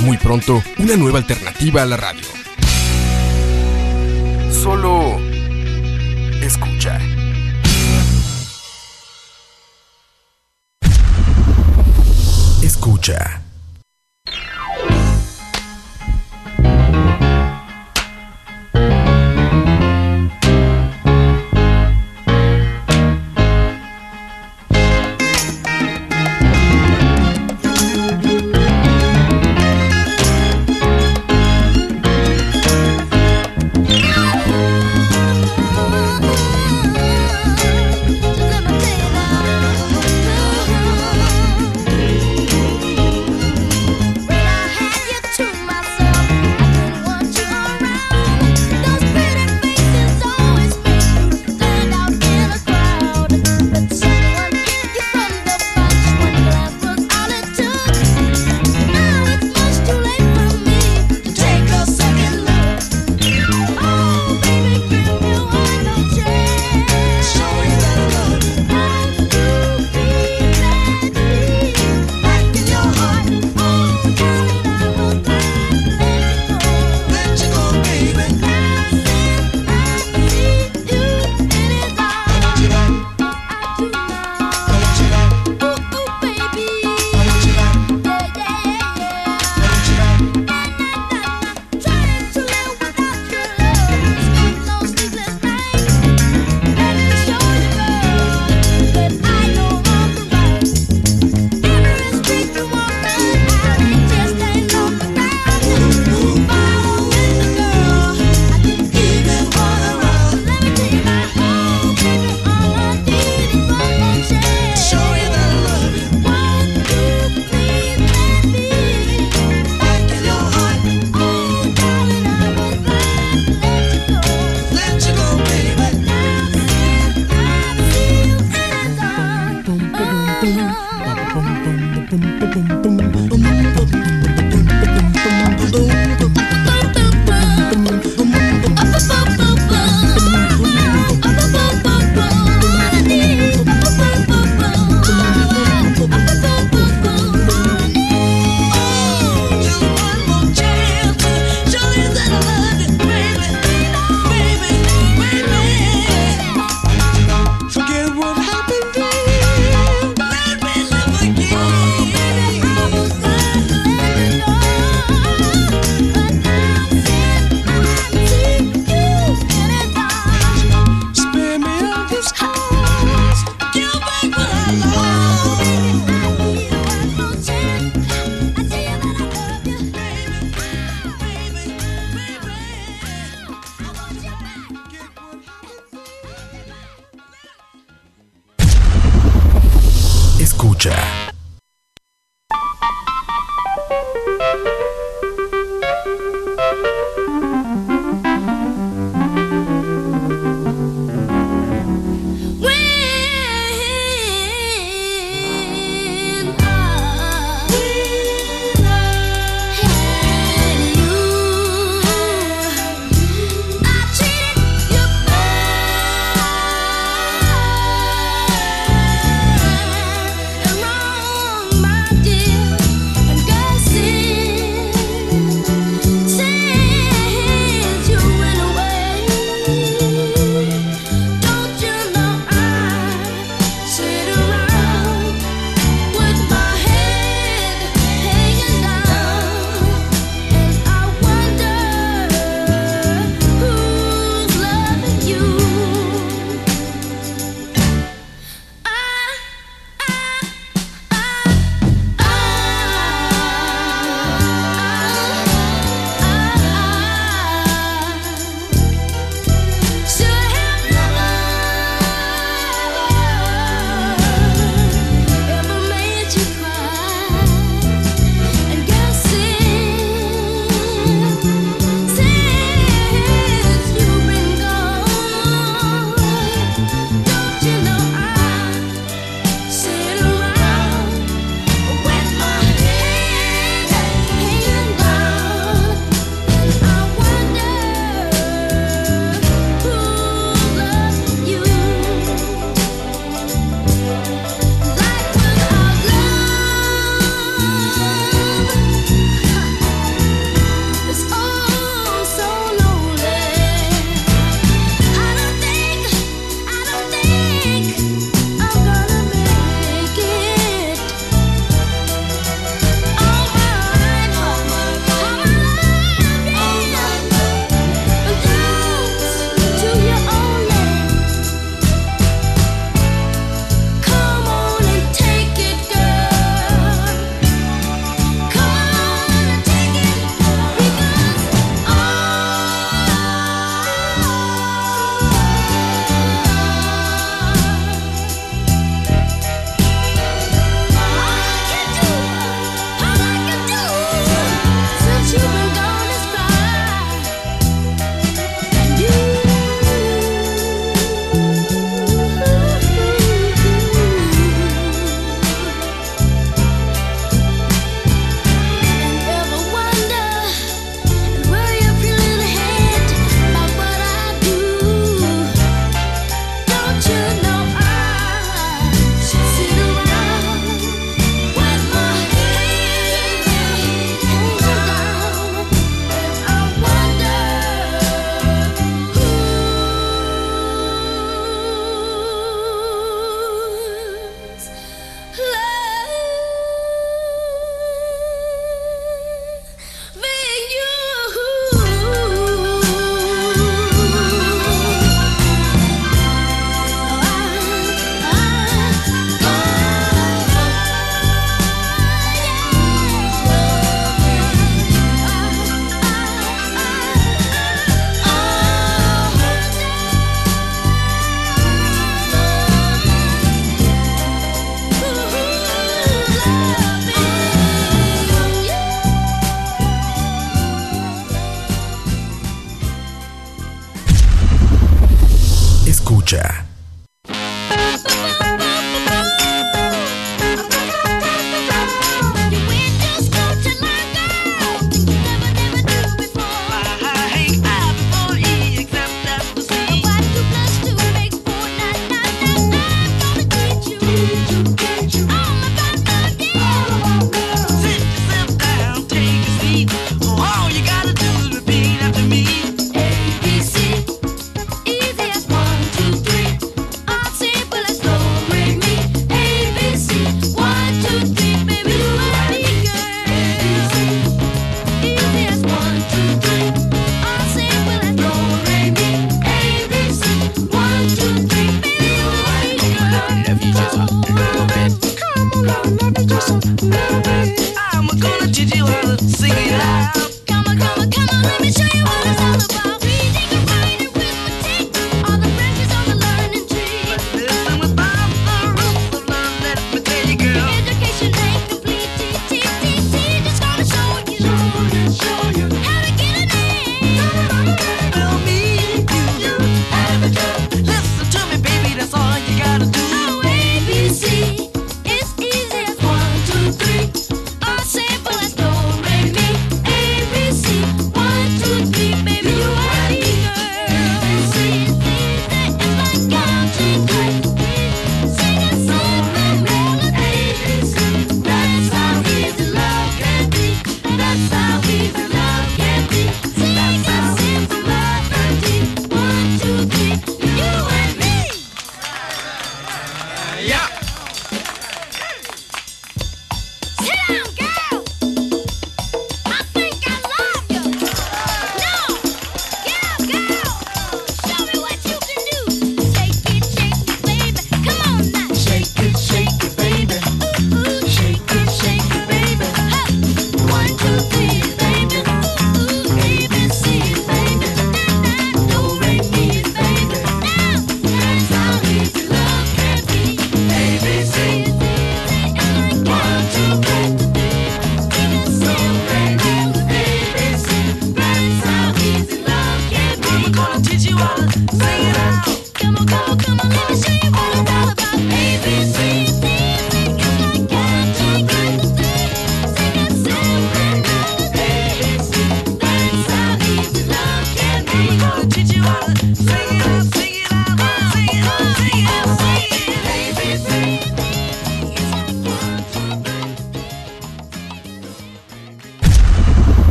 [0.00, 2.24] Muy pronto, una nueva alternativa a la radio.
[4.50, 5.18] Solo
[6.40, 6.98] escucha.
[12.62, 13.49] Escucha.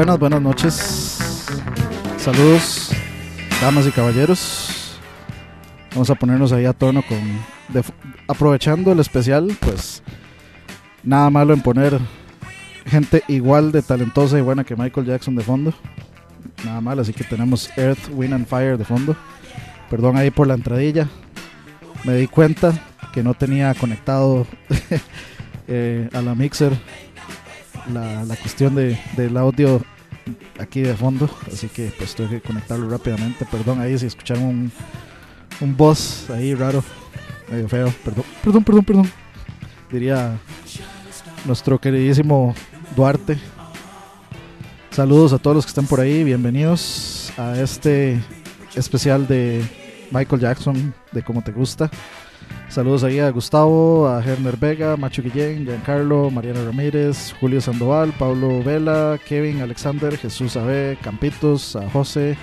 [0.00, 1.18] Buenas, buenas noches.
[2.16, 2.90] Saludos,
[3.60, 4.98] damas y caballeros.
[5.90, 7.18] Vamos a ponernos ahí a tono con.
[8.26, 10.02] aprovechando el especial, pues.
[11.02, 11.98] Nada malo en poner
[12.86, 15.74] gente igual de talentosa y buena que Michael Jackson de fondo.
[16.64, 19.14] Nada mal, así que tenemos Earth, Wind and Fire de fondo.
[19.90, 21.08] Perdón ahí por la entradilla.
[22.04, 22.72] Me di cuenta
[23.12, 24.46] que no tenía conectado
[25.68, 26.72] eh, a la mixer
[27.90, 29.82] la, cuestión de, del audio
[30.58, 33.46] aquí de fondo, así que pues tuve que conectarlo rápidamente.
[33.50, 34.72] Perdón ahí si escucharon un,
[35.60, 36.82] un voz ahí raro,
[37.50, 37.94] medio feo.
[38.04, 39.12] Perdón, perdón, perdón, perdón.
[39.90, 40.38] Diría
[41.44, 42.54] nuestro queridísimo
[42.94, 43.38] Duarte.
[44.90, 48.20] Saludos a todos los que están por ahí, bienvenidos a este
[48.74, 49.64] especial de
[50.10, 51.90] Michael Jackson, de cómo te gusta.
[52.70, 58.62] Saludos ahí a Gustavo, a Herner Vega, Macho Guillén, Giancarlo, Mariana Ramírez, Julio Sandoval, Pablo
[58.62, 62.36] Vela, Kevin, Alexander, Jesús Abe, Campitos, a José,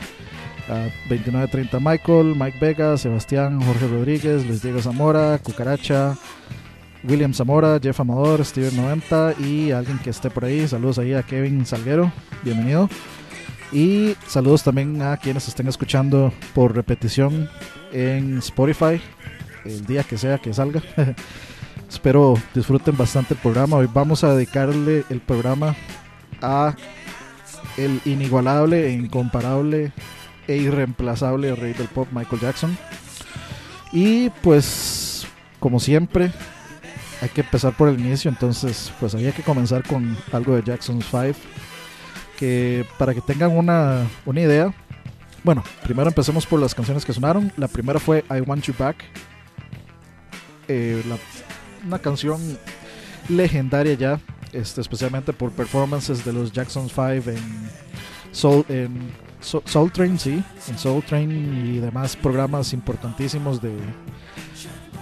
[0.67, 6.17] a 2930 Michael, Mike Vega, Sebastián, Jorge Rodríguez, Luis Diego Zamora, Cucaracha,
[7.05, 10.67] William Zamora, Jeff Amador, Steven 90 y alguien que esté por ahí.
[10.67, 12.11] Saludos ahí a Kevin Salguero,
[12.43, 12.89] bienvenido.
[13.71, 17.49] Y saludos también a quienes estén escuchando por repetición
[17.93, 19.01] en Spotify
[19.67, 20.81] el día que sea que salga.
[21.89, 23.77] Espero disfruten bastante el programa.
[23.77, 25.75] Hoy vamos a dedicarle el programa
[26.41, 26.75] a
[27.77, 29.91] el inigualable e incomparable
[30.47, 32.77] e irreemplazable rey del pop Michael Jackson.
[33.91, 35.27] Y pues,
[35.59, 36.31] como siempre,
[37.21, 38.29] hay que empezar por el inicio.
[38.29, 41.39] Entonces, pues había que comenzar con algo de Jackson's 5.
[42.37, 44.73] Que para que tengan una, una idea,
[45.43, 47.51] bueno, primero empecemos por las canciones que sonaron.
[47.57, 48.97] La primera fue I Want You Back
[50.67, 51.03] eh,
[51.85, 52.39] una canción
[53.29, 54.19] legendaria ya,
[54.53, 57.69] este, especialmente por performances de los Jackson 5 en
[58.31, 63.73] Soul, en Soul Train, sí, en Soul Train y demás programas importantísimos de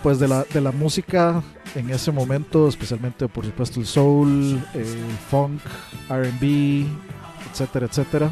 [0.04, 1.42] pues de la, de la música
[1.74, 5.60] en ese momento, especialmente por supuesto el soul, el funk,
[6.10, 6.86] RB,
[7.52, 8.32] etcétera, etcétera.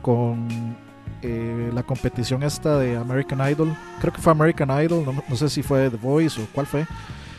[0.04, 0.76] con
[1.24, 3.76] eh, la competición esta de American Idol.
[4.02, 6.86] Creo que fue American Idol, no, sé si fue The Voice o cuál fue.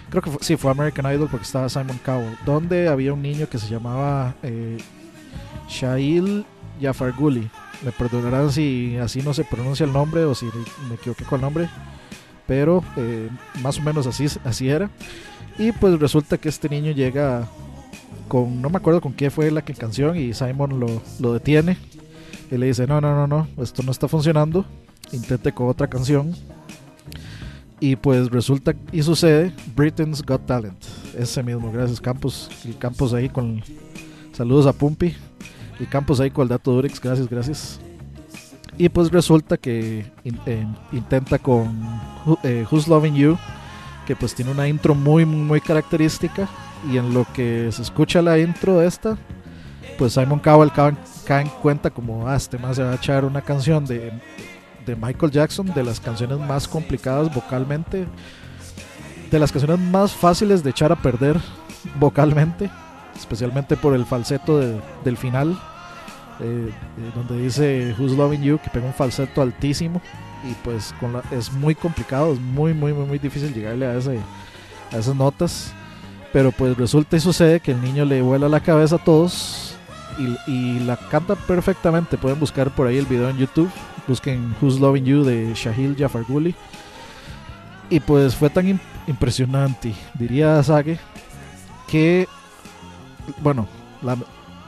[0.09, 3.59] Creo que sí, fue American Idol porque estaba Simon Cowell, donde había un niño que
[3.59, 4.79] se llamaba eh,
[5.69, 6.47] Shail
[6.81, 7.51] Yafarguli.
[7.85, 10.47] Me perdonarán si así no se pronuncia el nombre o si
[10.89, 11.69] me equivoqué con el nombre,
[12.47, 13.29] pero eh,
[13.61, 14.89] más o menos así, así era.
[15.59, 17.47] Y pues resulta que este niño llega
[18.29, 21.77] con, no me acuerdo con qué fue la canción, y Simon lo, lo detiene
[22.51, 24.65] y le dice, no, no, no, no, esto no está funcionando,
[25.13, 26.35] intente con otra canción.
[27.81, 30.83] Y pues resulta y sucede Britain's Got Talent.
[31.19, 32.49] Ese mismo, gracias Campos.
[32.65, 33.63] Y Campos ahí con...
[34.33, 35.15] Saludos a Pumpi.
[35.79, 37.81] Y Campos ahí con el dato Durex, gracias, gracias.
[38.79, 42.01] Y pues resulta que eh, intenta con
[42.43, 43.37] eh, Who's Loving You,
[44.07, 46.49] que pues tiene una intro muy, muy característica.
[46.91, 49.17] Y en lo que se escucha la intro de esta,
[49.99, 50.71] pues Simon Cowell
[51.29, 54.13] en cuenta como, ah, este más se va a echar una canción de,
[54.87, 58.07] de Michael Jackson, de las canciones más complicadas vocalmente,
[59.31, 61.41] de las canciones más fáciles de echar a perder
[61.99, 62.71] vocalmente,
[63.17, 65.59] especialmente por el falseto del final,
[66.41, 70.01] eh, eh, donde dice Who's Loving You, que pega un falseto altísimo
[70.49, 74.19] y pues con es muy complicado, es muy, muy, muy, muy difícil llegarle a, ese,
[74.93, 75.73] a esas notas.
[76.33, 79.74] Pero pues resulta y sucede que el niño le vuela la cabeza a todos
[80.47, 82.19] y, la canta perfectamente.
[82.19, 83.71] Pueden buscar por ahí el video en YouTube.
[84.07, 86.55] Busquen Who's Loving You de Shahil Jafarguli.
[87.91, 90.99] Y pues fue tan impresionante, diría Sage,
[91.87, 92.27] que,
[93.41, 93.69] bueno,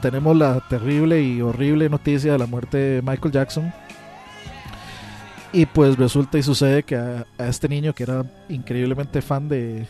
[0.01, 3.73] tenemos la terrible y horrible noticia de la muerte de Michael Jackson.
[5.51, 9.87] Y pues resulta y sucede que a, este niño que era increíblemente fan de...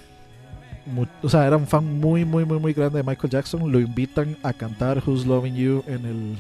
[1.21, 3.71] O sea, era un fan muy, muy, muy, muy grande de Michael Jackson.
[3.71, 6.38] Lo invitan a cantar Who's Loving You en el...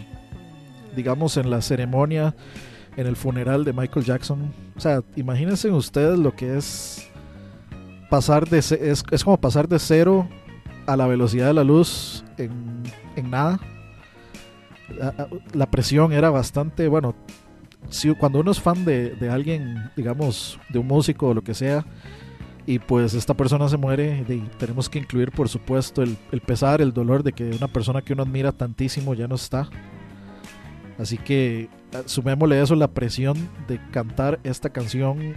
[0.95, 2.35] Digamos, en la ceremonia,
[2.95, 4.53] en el funeral de Michael Jackson.
[4.75, 7.07] O sea, imagínense ustedes lo que es
[8.09, 8.59] pasar de...
[8.59, 10.27] Es, es como pasar de cero
[10.87, 12.83] a la velocidad de la luz en,
[13.15, 13.59] en nada.
[15.53, 17.13] La, presión era bastante, bueno,
[17.89, 21.53] si, cuando uno es fan de, de, alguien, digamos, de un músico o lo que
[21.53, 21.85] sea,
[22.67, 24.23] y pues esta persona se muere,
[24.59, 28.13] tenemos que incluir, por supuesto, el, el, pesar, el dolor de que una persona que
[28.13, 29.69] uno admira tantísimo ya no está.
[30.99, 31.69] Así que
[32.05, 35.35] sumémosle eso, la presión de cantar esta canción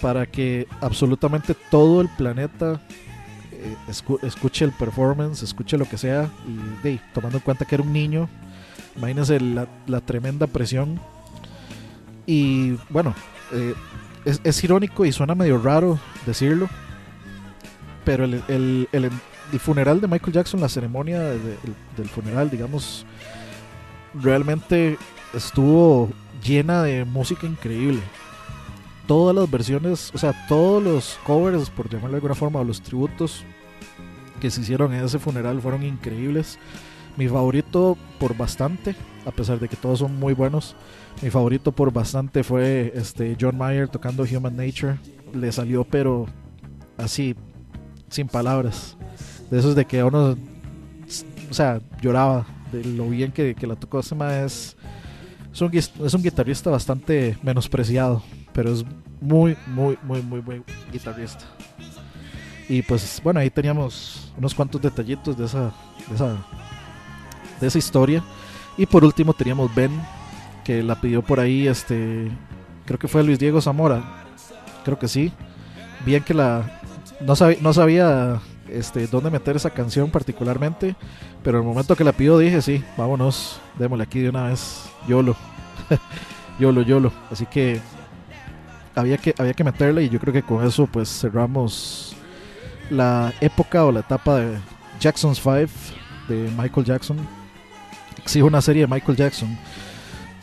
[0.00, 2.80] para que absolutamente todo el planeta
[3.52, 3.76] eh,
[4.22, 6.30] escuche el performance, escuche lo que sea,
[6.82, 8.28] y tomando en cuenta que era un niño,
[8.96, 9.66] imagínense la,
[10.00, 10.98] tremenda presión.
[12.26, 13.14] Y bueno,
[13.52, 13.74] eh,
[14.24, 16.68] es, irónico y suena medio raro decirlo,
[18.04, 19.10] pero el, el, el,
[19.58, 23.04] funeral de Michael Jackson, la ceremonia del funeral, digamos,
[24.14, 24.96] realmente
[25.34, 26.10] estuvo
[26.42, 28.00] llena de música increíble
[29.10, 32.80] todas las versiones, o sea, todos los covers, por llamarlo de alguna forma, o los
[32.80, 33.42] tributos
[34.40, 36.60] que se hicieron en ese funeral fueron increíbles.
[37.16, 38.94] Mi favorito por bastante,
[39.26, 40.76] a pesar de que todos son muy buenos,
[41.22, 44.98] mi favorito por bastante fue este John Mayer tocando Human Nature.
[45.34, 46.26] Le salió pero
[46.96, 47.34] así,
[48.08, 48.96] sin palabras.
[49.50, 50.36] De esos de que uno,
[51.50, 54.00] o sea, lloraba de lo bien que, la tocó.
[54.00, 58.84] Es, un, es un guitarrista bastante menospreciado pero es
[59.20, 61.44] muy, muy, muy, muy buen guitarrista.
[62.68, 65.72] Y pues bueno, ahí teníamos unos cuantos detallitos de esa,
[66.08, 66.36] de esa,
[67.60, 68.22] de esa historia.
[68.80, 69.90] Y por último teníamos Ben,
[70.64, 72.30] que la pidió por ahí, este,
[72.86, 74.24] creo que fue Luis Diego Zamora,
[74.86, 75.30] creo que sí.
[76.06, 76.80] Bien que la,
[77.20, 78.40] no, sabía, no sabía
[78.70, 80.96] este, dónde meter esa canción particularmente,
[81.44, 85.36] pero el momento que la pidió dije, sí, vámonos, démosle aquí de una vez, YOLO,
[86.58, 87.12] YOLO, YOLO.
[87.30, 87.82] Así que
[88.94, 92.16] había que, había que meterle y yo creo que con eso pues cerramos
[92.88, 94.56] la época o la etapa de
[94.98, 95.52] Jackson's 5
[96.28, 97.39] de Michael Jackson.
[98.22, 99.56] Exijo una serie de Michael Jackson.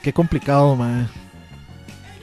[0.02, 1.08] Qué complicado, man.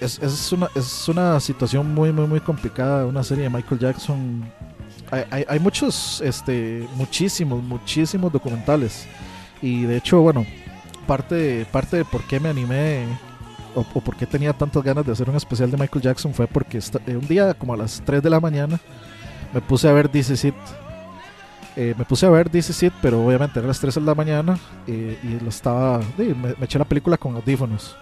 [0.01, 3.07] Es, es, una, es una situación muy, muy, muy complicada.
[3.07, 4.51] Una serie de Michael Jackson.
[5.11, 9.07] Hay, hay, muchos, este, muchísimos, muchísimos documentales.
[9.63, 10.45] Y de hecho, bueno,
[11.07, 13.07] parte, parte de por qué me animé
[13.75, 16.79] o, por qué tenía tantas ganas de hacer un especial de Michael Jackson fue porque
[16.79, 18.81] eh, un día, como a las 3 de la mañana,
[19.53, 20.55] me puse a ver This It.
[21.77, 24.59] Eh, me puse a ver This It, pero obviamente era las 3 de la mañana
[24.87, 26.01] eh, y lo estaba.
[26.19, 27.97] me, eché la película con audífonos.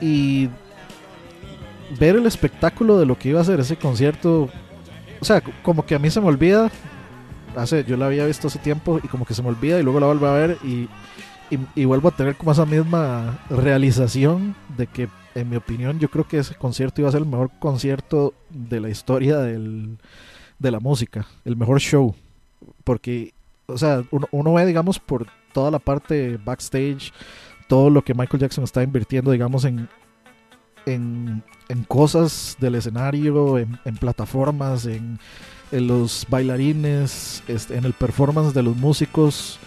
[0.00, 0.48] Y
[1.98, 4.48] ver el espectáculo de lo que iba a ser ese concierto.
[5.20, 6.70] O sea, como que a mí se me olvida.
[7.56, 10.00] Hace, yo la había visto hace tiempo y como que se me olvida y luego
[10.00, 10.88] la vuelvo a ver y
[11.74, 16.26] y, vuelvo a tener como esa misma realización de que, en mi opinión, yo creo
[16.26, 19.98] que ese concierto iba a ser el mejor concierto de la historia del,
[20.62, 22.14] de la música, el mejor show.
[22.84, 23.34] Porque,
[23.66, 27.12] o sea, uno, uno ve, digamos, por toda la parte backstage,
[27.68, 29.88] todo lo que Michael Jackson está invirtiendo, digamos, en,
[30.86, 35.18] en, en cosas del escenario, en, en plataformas, en,
[35.72, 39.58] en, los bailarines, este, en el performance de los músicos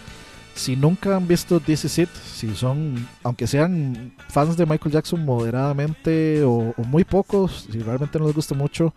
[0.56, 5.24] si nunca han visto This Is It, si son, aunque sean fans de Michael Jackson
[5.24, 8.94] moderadamente o, muy pocos, si realmente no les gusta mucho,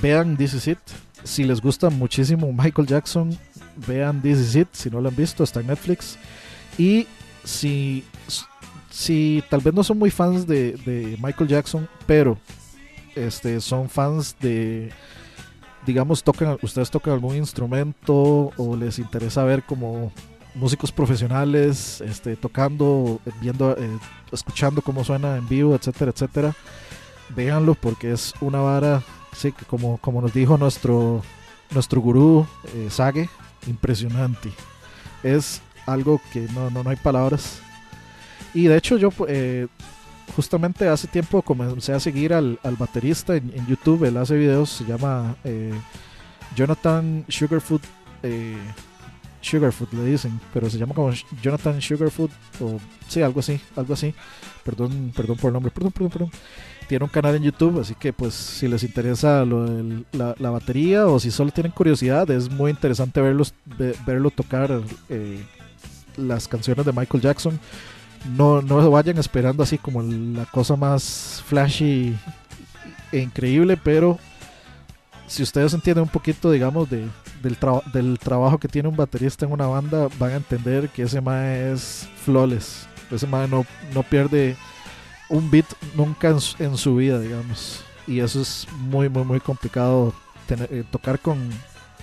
[0.00, 0.78] vean This Is It.
[1.24, 3.36] Si les gusta muchísimo Michael Jackson,
[3.86, 4.68] vean This Is It.
[4.72, 6.18] Si no lo han visto, está en Netflix.
[6.78, 7.06] Y
[7.44, 8.04] si,
[8.90, 12.38] si tal vez no son muy fans de, de Michael Jackson, pero
[13.14, 14.90] este, son fans de
[15.86, 20.12] digamos, tocan, ustedes tocan algún instrumento o les interesa ver como
[20.54, 23.98] músicos profesionales este, tocando, viendo, eh,
[24.30, 26.54] escuchando cómo suena en vivo, etcétera, etcétera,
[27.34, 29.02] véanlo porque es una vara,
[29.32, 31.22] sí, como, como nos dijo nuestro,
[31.70, 33.28] nuestro gurú eh, Sage,
[33.66, 34.50] impresionante.
[35.22, 37.60] Es algo que no, no, no hay palabras.
[38.54, 39.66] Y de hecho yo eh,
[40.34, 45.36] justamente hace tiempo comencé a seguir al, baterista en, YouTube, él hace videos, se llama
[45.44, 45.72] eh,
[46.54, 47.82] Jonathan Sugarfoot,
[48.22, 48.56] eh,
[49.40, 54.14] Sugarfoot le dicen, pero se llama como Jonathan Sugarfoot o sí, algo así, algo así.
[54.64, 56.30] Perdón, perdón por el nombre, perdón, perdón, perdón.
[56.88, 61.30] Tiene un canal en YouTube, así que pues si les interesa la, batería o si
[61.30, 63.54] solo tienen curiosidad, es muy interesante verlos,
[64.06, 65.42] verlo tocar eh,
[66.16, 67.58] las canciones de Michael Jackson.
[68.36, 72.14] No, no vayan esperando así como la cosa más flashy
[73.10, 74.18] e increíble, pero
[75.26, 77.08] si ustedes entienden un poquito, digamos, de,
[77.42, 77.56] del,
[77.92, 81.72] del trabajo que tiene un baterista en una banda, van a entender que ese mae
[81.72, 82.86] es flawless.
[83.10, 84.56] Ese mae no, no pierde
[85.32, 87.82] un beat nunca en su, vida, digamos.
[88.06, 90.12] Y eso es muy, muy, muy complicado
[90.48, 91.38] eh, tocar con,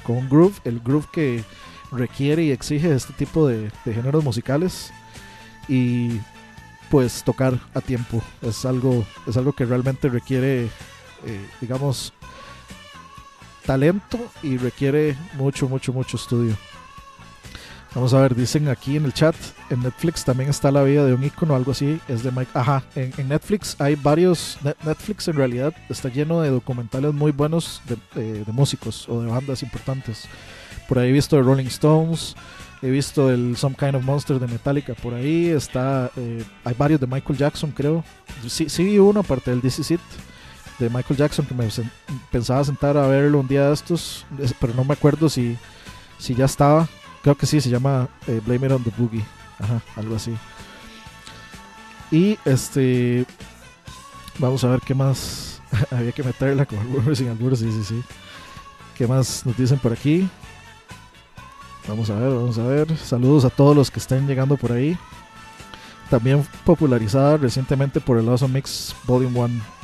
[0.04, 1.44] con, un groove, el groove que
[1.92, 4.92] requiere y exige este tipo de, géneros musicales.
[5.68, 6.20] Y
[6.90, 12.14] pues tocar a tiempo es algo, es algo que realmente requiere, eh, digamos,
[13.64, 16.58] talento y requiere mucho, mucho, mucho estudio.
[17.96, 19.36] Vamos a ver, dicen aquí en el chat,
[19.72, 22.52] en Netflix también está la vida de un icono, algo así, es de Mike.
[22.54, 27.82] Ajá, en, Netflix hay varios, Netflix en realidad está lleno de documentales muy buenos
[28.14, 30.28] de, músicos o de bandas importantes.
[30.88, 32.36] Por ahí he visto de Rolling Stones,
[32.84, 37.02] he visto el Some Kind of Monster de Metallica, por ahí está, eh, hay varios
[37.02, 38.04] de Michael Jackson creo.
[38.48, 40.02] Sí, sí vi uno aparte del DC Sit
[40.78, 41.68] de Michael Jackson que me
[42.32, 44.28] pensaba sentar a verlo un día de estos,
[44.60, 45.58] pero no me acuerdo si,
[46.20, 46.88] si ya estaba.
[47.22, 49.24] Creo que sí, se llama eh, Blame It on the Boogie.
[49.60, 50.36] Ajá, algo así.
[52.12, 53.26] Y este.
[54.38, 55.62] Vamos a ver qué más.
[55.92, 58.04] Había que meterla con albur sin albur, sí, sí, sí.
[58.96, 60.28] ¿Qué más nos dicen por aquí?
[61.88, 62.98] Vamos a ver, vamos a ver.
[62.98, 64.98] Saludos a todos los que estén llegando por ahí.
[66.10, 69.80] También popularizada recientemente por el Awesome Mix Volume 1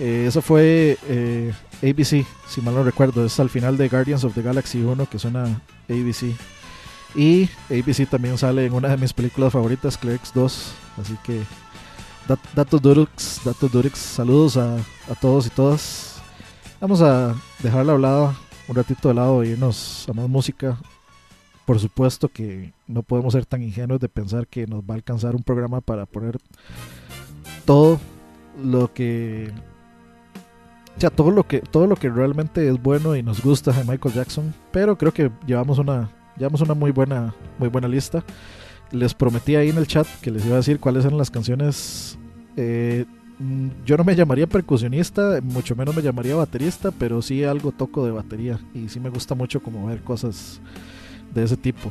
[0.00, 3.24] eh, eso fue eh, ABC, si mal no recuerdo.
[3.24, 5.44] Es al final de Guardians of the Galaxy 1 que suena
[5.88, 6.34] ABC.
[7.14, 10.74] Y ABC también sale en una de mis películas favoritas, Clerks 2.
[11.00, 11.42] Así que,
[12.54, 13.98] datos Durix, datos Durix.
[13.98, 14.76] Saludos a,
[15.20, 16.22] todos y todas.
[16.80, 20.78] Vamos a dejarla hablada un ratito de lado e irnos a más música.
[21.64, 25.34] Por supuesto que no podemos ser tan ingenuos de pensar que nos va a alcanzar
[25.34, 26.38] un programa para poner
[27.64, 27.98] todo
[28.62, 29.50] lo que
[30.96, 33.84] o sea, todo lo que, todo lo que realmente es bueno y nos gusta de
[33.84, 34.54] Michael Jackson.
[34.70, 38.24] Pero creo que llevamos una, llevamos una muy buena, muy buena lista.
[38.90, 42.18] Les prometí ahí en el chat que les iba a decir cuáles eran las canciones.
[42.56, 43.04] Eh,
[43.38, 48.04] mm, yo no me llamaría percusionista, mucho menos me llamaría baterista, pero sí algo toco
[48.04, 48.58] de batería.
[48.74, 50.60] Y sí me gusta mucho como ver cosas
[51.34, 51.90] de ese tipo.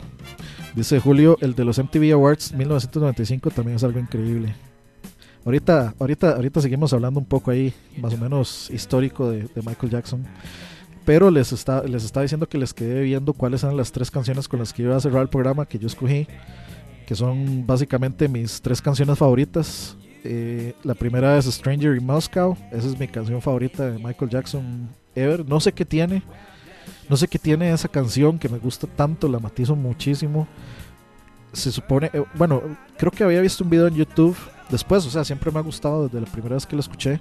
[0.75, 4.55] Dice Julio, el de los MTV Awards 1995 también es algo increíble.
[5.45, 10.25] Ahorita, ahorita, ahorita seguimos hablando un poco ahí, más o menos histórico de, Michael Jackson.
[11.05, 14.47] Pero les está, les está diciendo que les quedé viendo cuáles eran las tres canciones
[14.47, 16.27] con las que iba a cerrar el programa que yo escogí,
[17.05, 19.97] que son básicamente mis tres canciones favoritas.
[20.23, 24.89] Eh, la primera es Stranger in Moscow, esa es mi canción favorita de Michael Jackson
[25.15, 25.45] ever.
[25.45, 26.23] No sé qué tiene,
[27.09, 30.47] no sé qué tiene esa canción que me gusta tanto, la matizo muchísimo.
[31.51, 32.61] Se supone, eh, bueno,
[32.97, 34.37] creo que había visto un video en YouTube
[34.69, 37.19] después, o sea, siempre me ha gustado desde la primera vez que lo escuché.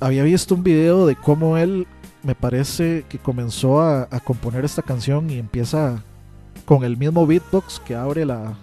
[0.00, 1.86] Había visto un video de cómo él,
[2.26, 6.02] me parece que comenzó a, componer esta canción y empieza
[6.64, 8.54] con el mismo beatbox que abre la,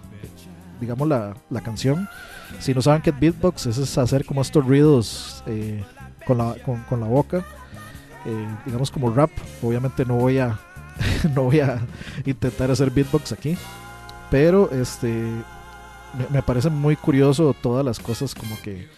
[0.80, 2.06] digamos, la, canción.
[2.60, 5.82] Si no saben qué es beatbox, es hacer como estos ruidos eh,
[6.26, 6.54] con, la,
[6.88, 7.38] con, la boca,
[8.26, 9.30] eh, digamos como rap.
[9.62, 10.60] Obviamente no voy a,
[11.34, 11.80] no voy a
[12.26, 13.56] intentar hacer beatbox aquí,
[14.30, 15.24] pero este
[16.30, 18.88] me, parece muy curioso todas las cosas como que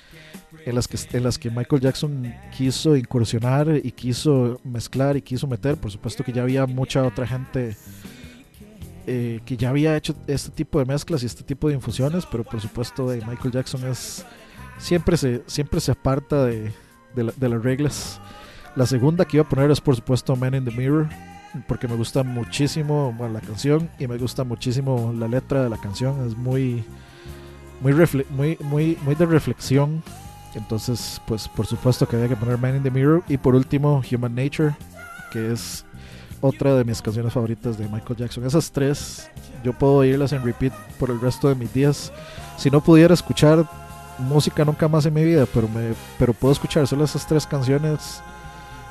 [0.66, 5.46] en las que en las que Michael Jackson quiso incursionar y quiso mezclar y quiso
[5.46, 5.76] meter.
[5.76, 7.76] Por supuesto que ya había mucha otra gente
[9.06, 12.42] eh, que ya había hecho este tipo de mezclas y este tipo de infusiones pero
[12.42, 14.26] por supuesto de Michael Jackson es
[14.78, 16.72] siempre se siempre se aparta de,
[17.14, 18.20] de las reglas.
[18.74, 21.08] La segunda que iba a poner es por supuesto Man in the Mirror
[21.68, 26.26] porque me gusta muchísimo la canción y me gusta muchísimo la letra de la canción.
[26.26, 26.84] Es muy
[27.80, 27.92] muy,
[28.30, 30.02] muy, muy, muy de reflexión.
[30.56, 33.22] Entonces, pues por supuesto que había que poner Man in the Mirror.
[33.28, 34.74] Y por último, Human Nature,
[35.30, 35.84] que es
[36.40, 38.44] otra de mis canciones favoritas de Michael Jackson.
[38.46, 39.30] Esas tres,
[39.62, 42.10] yo puedo oírlas en repeat por el resto de mis días.
[42.56, 43.68] Si no pudiera escuchar
[44.18, 48.22] música nunca más en mi vida, pero, me, pero puedo escuchar solo esas tres canciones,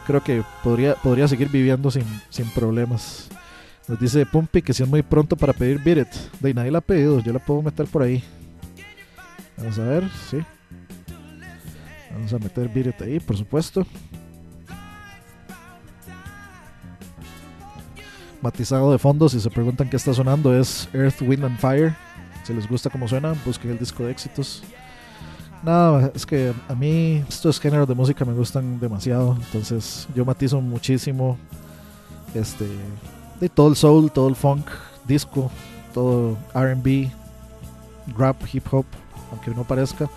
[0.06, 3.28] creo que podría, podría seguir viviendo sin, sin problemas.
[3.88, 6.14] Nos dice Pumpy que si es muy pronto para pedir Beat.
[6.40, 8.24] De nadie la ha pedido, yo la puedo meter por ahí.
[9.58, 10.38] Vamos a ver, sí.
[12.16, 13.86] Vamos a meter Beat ahí, por supuesto.
[18.46, 19.28] matizado de fondo.
[19.28, 21.96] Si se preguntan qué está sonando, es Earth, Wind and Fire.
[22.44, 24.64] Si les gusta cómo suena, busquen el disco de éxitos.
[25.64, 29.36] Nada, es que a mí estos géneros de música me gustan demasiado.
[29.36, 31.38] Entonces yo matizo muchísimo
[32.36, 32.68] este
[33.40, 34.68] de todo el soul, todo el funk,
[35.08, 35.50] disco,
[35.92, 37.10] todo RB,
[38.16, 38.86] rap, hip hop,
[39.32, 40.08] aunque no parezca.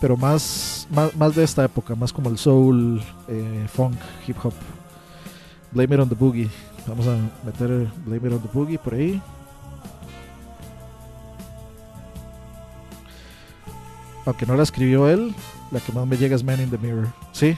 [0.00, 4.54] Pero más, más, de esta época, más como el soul, eh, funk, hip hop.
[5.72, 6.48] Blame It on the Boogie.
[6.86, 9.20] Vamos a meter Blame It on the Boogie por ahí.
[14.24, 15.34] Aunque no la escribió él,
[15.70, 17.08] la que más me llega es Man in the Mirror.
[17.32, 17.56] Sí,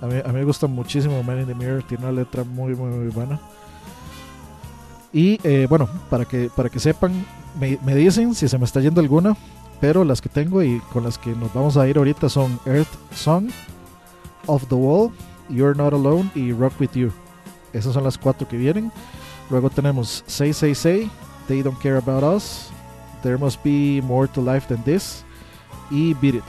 [0.00, 1.82] a mí, a mí me gusta muchísimo Man in the Mirror.
[1.82, 3.38] Tiene una letra muy, muy, muy buena.
[5.12, 7.26] Y eh, bueno, para que, para que sepan,
[7.60, 9.36] me, me, dicen si se me está yendo alguna,
[9.82, 12.86] pero las que tengo y con las que nos vamos a ir ahorita son Earth
[13.12, 13.50] Song,
[14.46, 15.10] Off the Wall,
[15.48, 17.10] You're Not Alone y Rock With You.
[17.72, 18.92] Esas son las cuatro que vienen.
[19.50, 21.10] Luego tenemos Say Say Say,
[21.48, 22.70] They Don't Care About Us,
[23.24, 25.24] There Must Be More to Life Than This
[25.90, 26.44] y Beat It.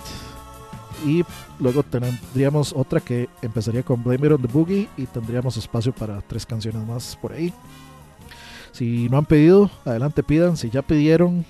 [1.03, 1.25] Y
[1.59, 6.21] luego tendríamos otra que empezaría con Blame It on the Boogie y tendríamos espacio para
[6.21, 7.51] tres canciones más por ahí.
[8.73, 10.55] Si no han pedido, adelante pidan.
[10.55, 11.43] Si ya pidieron,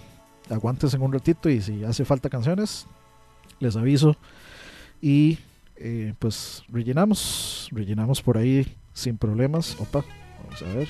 [0.49, 2.88] aguántense un ratito y si hace falta canciones,
[3.60, 4.15] les aviso.
[5.01, 5.38] Y
[5.75, 9.79] eh, pues rellenamos, rellenamos por ahí sin problemas.
[9.79, 10.03] Opa,
[10.43, 10.88] vamos a ver.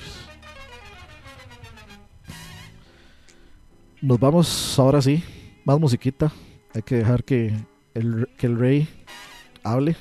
[4.00, 5.24] Nos vamos ahora sí,
[5.64, 6.30] más musiquita.
[6.74, 7.54] Hay que dejar que
[7.94, 8.88] el, que el rey
[9.62, 9.96] hable.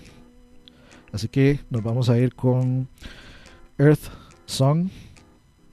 [1.12, 2.90] Así que nos vamos a ir con
[3.78, 4.10] Earth
[4.46, 4.90] Song.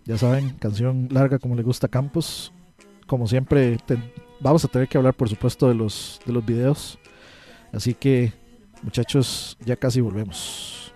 [0.04, 2.52] Ya saben, canción larga como le gusta a Campos.
[3.10, 3.76] Como siempre,
[4.38, 6.96] vamos a tener que hablar, por supuesto, de los, de los videos.
[7.72, 8.32] Así que,
[8.84, 10.94] muchachos, ya casi volvemos.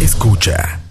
[0.00, 0.85] Escucha.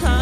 [0.00, 0.21] time.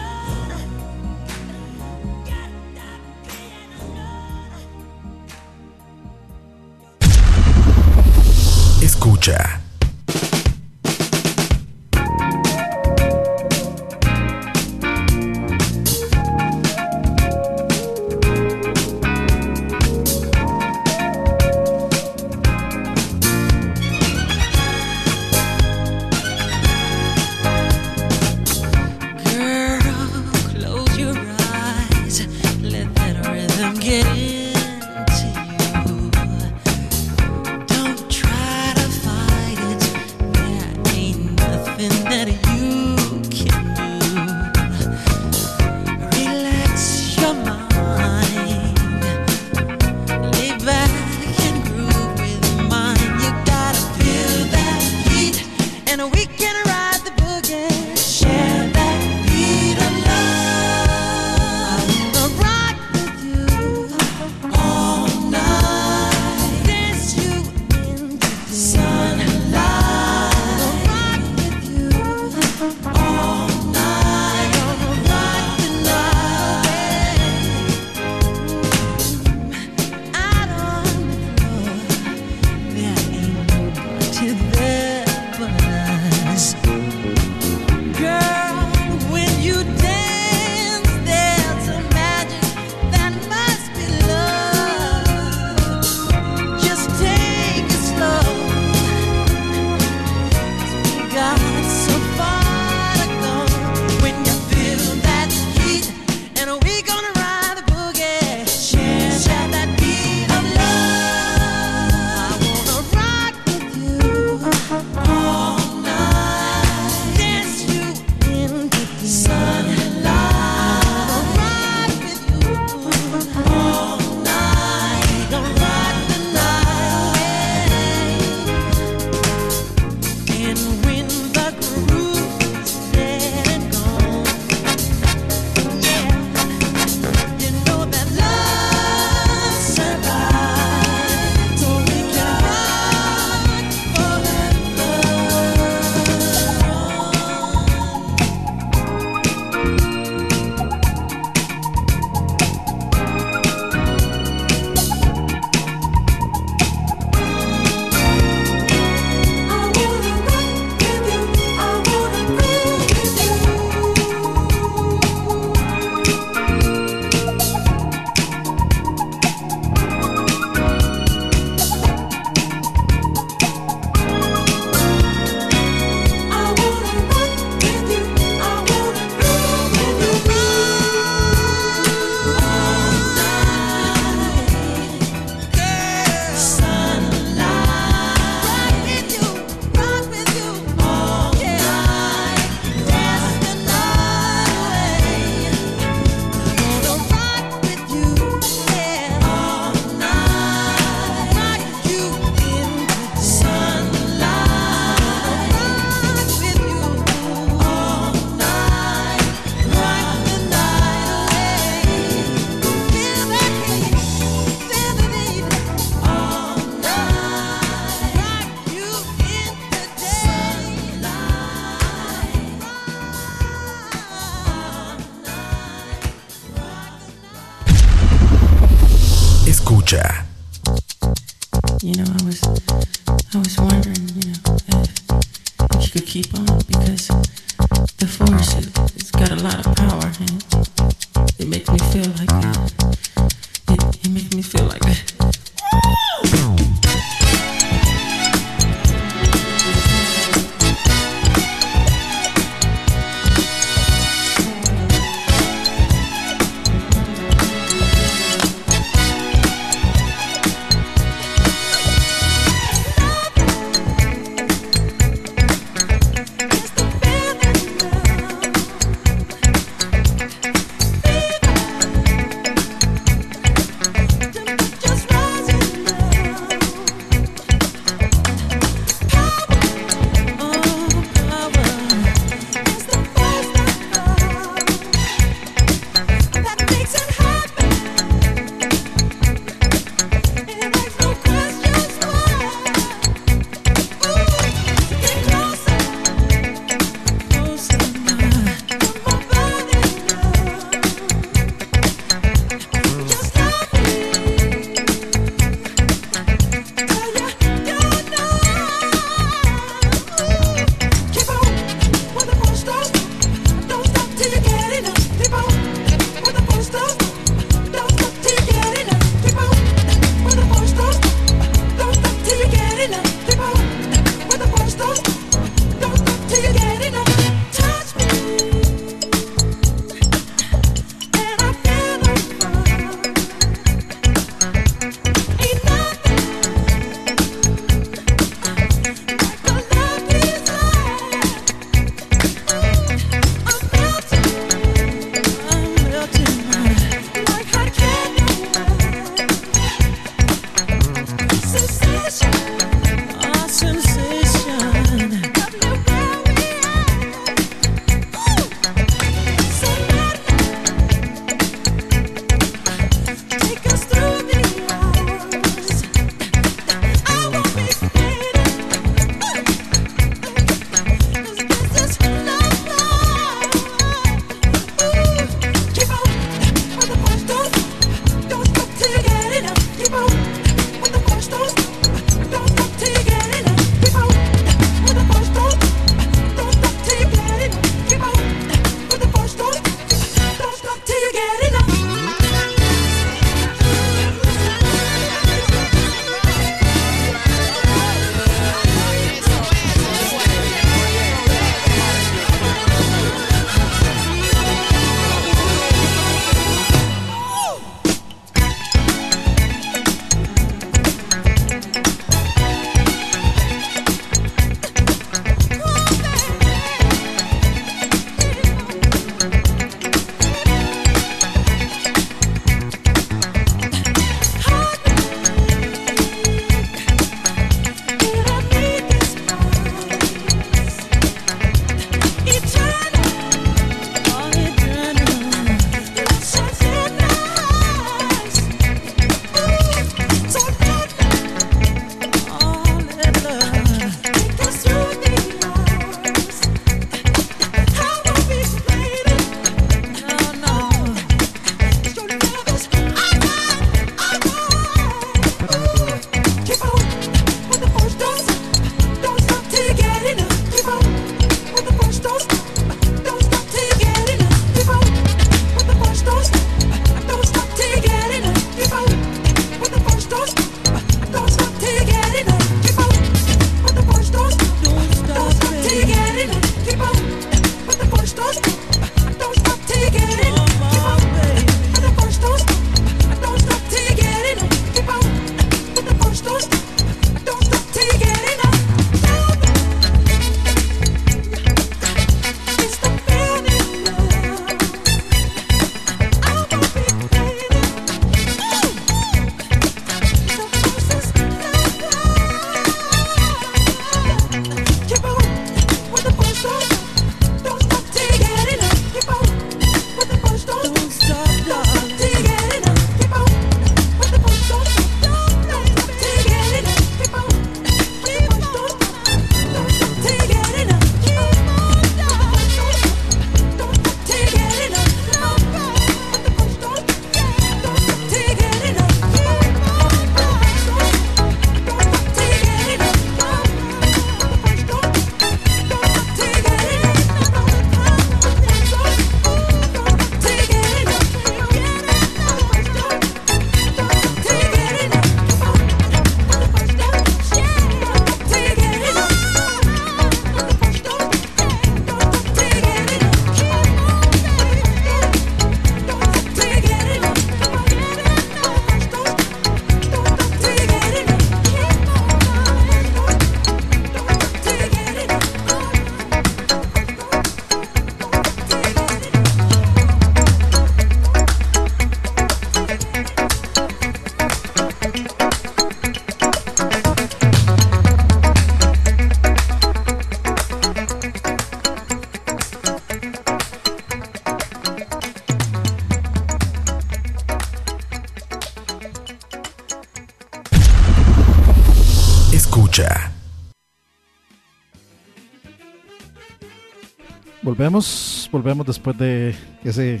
[598.30, 600.00] Volvemos, después de ese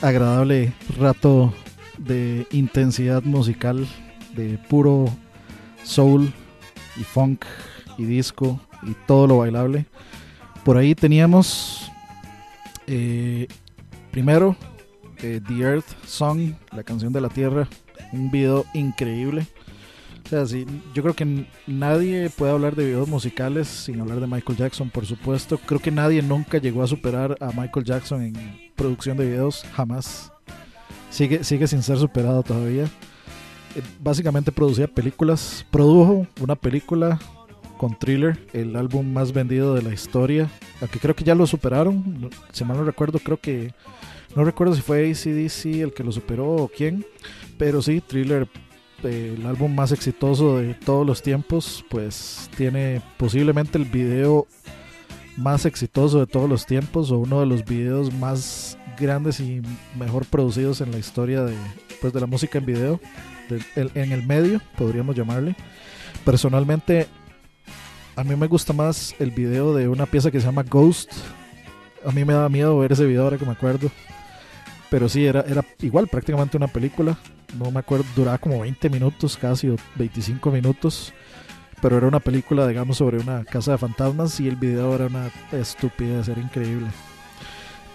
[0.00, 1.52] agradable rato
[1.98, 3.88] de intensidad musical,
[4.36, 5.06] de puro
[5.82, 6.32] soul
[6.96, 7.44] y funk
[7.98, 9.86] y disco y todo lo bailable.
[10.62, 11.90] Por ahí teníamos
[12.86, 13.48] eh,
[14.12, 14.54] primero
[15.22, 17.66] eh, The Earth Song, la canción de la Tierra,
[18.12, 19.44] un video increíble.
[20.30, 20.64] Sea, sí,
[20.94, 25.04] yo creo que nadie puede hablar de videos musicales sin hablar de Michael Jackson, por
[25.04, 25.58] supuesto.
[25.58, 30.32] Creo que nadie nunca llegó a superar a Michael Jackson en producción de videos, jamás.
[31.10, 32.84] Sigue, sigue sin ser superado todavía.
[32.84, 37.18] Eh, Básicamente producía películas, produjo una película
[37.76, 40.48] con Thriller, el álbum más vendido de la historia,
[40.80, 43.74] aunque creo que ya lo superaron, si mal no recuerdo, creo que,
[44.36, 47.04] no recuerdo si fue ACDC el que lo superó o quién,
[47.58, 48.46] pero sí, Thriller
[49.04, 54.46] el álbum más exitoso de todos los tiempos, pues tiene posiblemente el video
[55.36, 59.62] más exitoso de todos los tiempos o uno de los videos más grandes y
[59.98, 61.54] mejor producidos en la historia de,
[62.00, 63.00] pues, de la música en video,
[63.74, 65.56] en el medio, podríamos llamarle.
[66.24, 67.06] Personalmente,
[68.16, 71.12] a mí me gusta más el video de una pieza que se llama Ghost.
[72.04, 73.90] A mí me da miedo ver ese video ahora que me acuerdo.
[74.90, 77.16] Pero sí, era, era igual prácticamente una película.
[77.58, 81.12] No me acuerdo, duraba como 20 minutos casi o 25 minutos.
[81.80, 85.30] Pero era una película, digamos, sobre una casa de fantasmas y el video era una
[85.52, 86.88] estupidez, era increíble.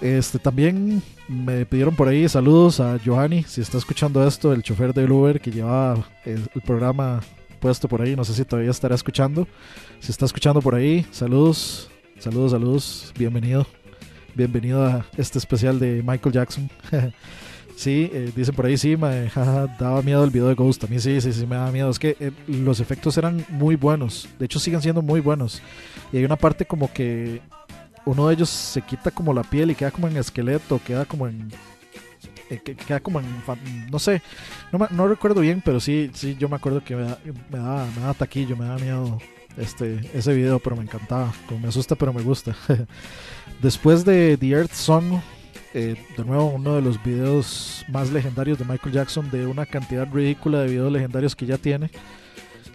[0.01, 4.93] Este también me pidieron por ahí saludos a Johanny, si está escuchando esto, el chofer
[4.93, 7.21] del Uber que llevaba el, el programa
[7.59, 9.47] puesto por ahí, no sé si todavía estará escuchando.
[9.99, 11.89] Si está escuchando por ahí, saludos,
[12.19, 13.65] saludos, saludos, bienvenido.
[14.35, 16.69] Bienvenido a este especial de Michael Jackson.
[17.77, 20.83] sí, eh, dice por ahí, sí, jaja, daba miedo el video de Ghost.
[20.83, 21.89] A mí sí, sí, sí, me daba miedo.
[21.89, 24.27] Es que eh, los efectos eran muy buenos.
[24.37, 25.61] De hecho, siguen siendo muy buenos.
[26.11, 27.41] Y hay una parte como que
[28.05, 31.27] uno de ellos se quita como la piel y queda como en esqueleto, queda como
[31.27, 31.49] en.
[32.49, 33.25] eh, que- queda como en.
[33.89, 34.21] No sé,
[34.73, 37.19] no, me- no recuerdo bien, pero sí, sí, yo me acuerdo que me, da-
[37.49, 39.17] me daba, me daba taquillo, me daba miedo
[39.57, 41.33] este, ese video, pero me encantaba.
[41.47, 42.53] Como me asusta, pero me gusta.
[43.61, 45.19] Después de The Earth Song,
[45.73, 50.07] eh, de nuevo uno de los videos más legendarios de Michael Jackson, de una cantidad
[50.11, 51.89] ridícula de videos legendarios que ya tiene.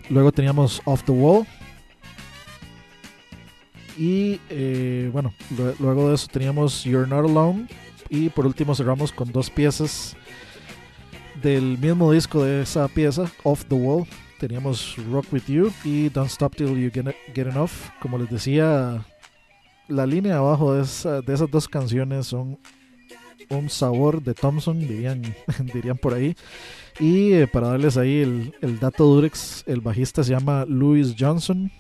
[0.09, 1.47] Luego teníamos Off the Wall.
[3.97, 7.67] Y eh, bueno, lue- luego de eso teníamos You're Not Alone.
[8.09, 10.17] Y por último cerramos con dos piezas
[11.43, 14.07] del mismo disco de esa pieza, Off the Wall.
[14.41, 17.71] Teníamos Rock With You y Don't Stop Till You Get, Get Enough.
[18.01, 19.05] Como les decía,
[19.91, 22.59] la línea abajo de, esa- de esas dos canciones son
[23.51, 25.23] un sabor de Thompson, dirían,
[25.75, 26.35] dirían por ahí.
[26.99, 31.71] Y eh, para darles ahí el, el dato Durex, el bajista se llama Louis Johnson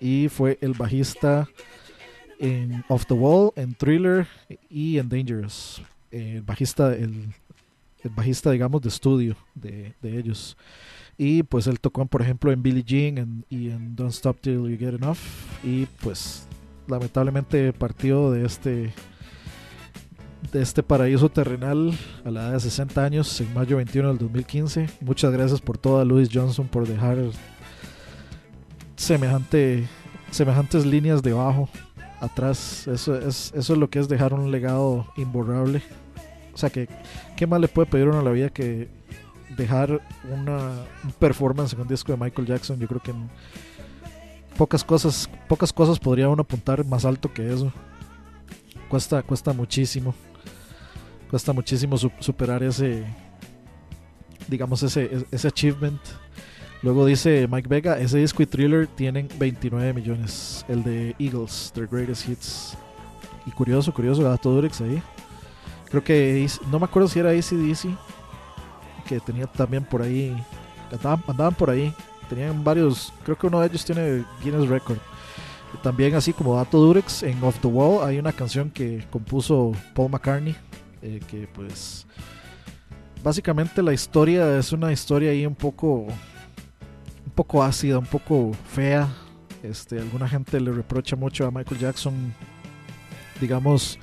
[0.00, 1.48] y fue el bajista
[2.38, 4.26] en Off the Wall, en Thriller
[4.70, 5.82] y en Dangerous.
[6.10, 7.34] El bajista, el,
[8.02, 10.56] el bajista, digamos, de estudio de, de ellos.
[11.18, 14.78] Y pues él tocó, por ejemplo, en Billie Jean y en Don't Stop Till You
[14.78, 15.18] Get Enough.
[15.64, 16.46] Y pues
[16.88, 18.92] lamentablemente partió de este
[20.52, 21.92] de este paraíso terrenal
[22.24, 24.88] a la edad de 60 años en mayo 21 del 2015.
[25.00, 27.18] Muchas gracias por todo a Louis Johnson por dejar
[28.96, 29.88] semejante
[30.30, 31.68] semejantes líneas debajo
[32.20, 32.86] atrás.
[32.88, 35.82] Eso es eso es lo que es dejar un legado imborrable
[36.54, 36.88] O sea, que
[37.36, 38.88] ¿qué más le puede pedir uno a la vida que
[39.56, 40.00] dejar
[40.32, 42.78] una un performance en un disco de Michael Jackson?
[42.78, 43.28] Yo creo que en
[44.58, 47.72] pocas cosas, pocas cosas podría uno apuntar más alto que eso.
[48.90, 50.14] Cuesta, cuesta muchísimo.
[51.30, 53.04] Cuesta muchísimo su- superar ese,
[54.48, 56.00] digamos, ese, ese achievement.
[56.82, 60.64] Luego dice Mike Vega, ese disco y thriller tienen 29 millones.
[60.68, 62.78] El de Eagles, Their Greatest Hits.
[63.46, 65.02] Y curioso, curioso, dato Durex ahí.
[65.88, 67.88] Creo que, no me acuerdo si era ACDC,
[69.06, 70.36] que tenía también por ahí,
[71.26, 71.94] andaban por ahí.
[72.28, 74.98] Tenían varios, creo que uno de ellos tiene Guinness Record.
[75.82, 80.10] También así como dato Durex, en Off the Wall hay una canción que compuso Paul
[80.10, 80.56] McCartney,
[81.02, 82.06] eh, que pues
[83.22, 86.06] básicamente la historia es una historia ahí un poco
[87.28, 89.08] un poco ácida, un poco fea.
[89.62, 92.32] Este, alguna gente le reprocha mucho a Michael Jackson,
[93.40, 93.98] digamos,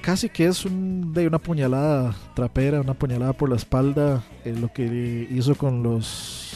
[0.00, 4.72] casi que es un, de una puñalada trapera, una puñalada por la espalda, eh, lo
[4.72, 6.47] que hizo con los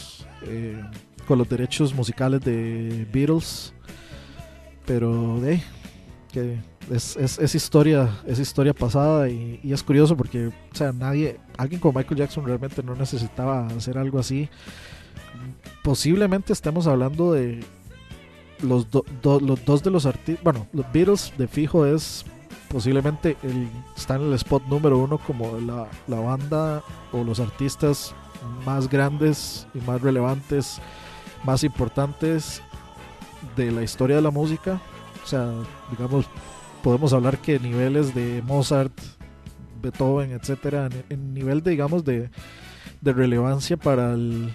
[0.47, 0.83] eh,
[1.27, 3.75] con los derechos musicales de Beatles.
[4.87, 5.63] Pero de
[6.33, 6.59] que
[6.91, 11.39] es, es, es historia, es historia pasada y, y es curioso porque, o sea, nadie,
[11.59, 14.49] alguien como Michael Jackson realmente no necesitaba hacer algo así.
[15.85, 17.61] Posiblemente estemos hablando de
[18.63, 22.25] los, do- do- los dos de los artistas, bueno, los Beatles de fijo es
[22.69, 26.83] posiblemente el, está en el spot número uno como la, la banda
[27.13, 28.15] o los artistas
[28.65, 30.81] más grandes y más relevantes,
[31.45, 32.63] más importantes
[33.57, 34.81] de la historia de la música.
[35.25, 35.51] O sea,
[35.91, 36.27] digamos,
[36.83, 38.93] podemos hablar que niveles de Mozart,
[39.81, 42.31] Beethoven, etcétera, en, nivel de, digamos, de,
[43.01, 44.53] de relevancia para el,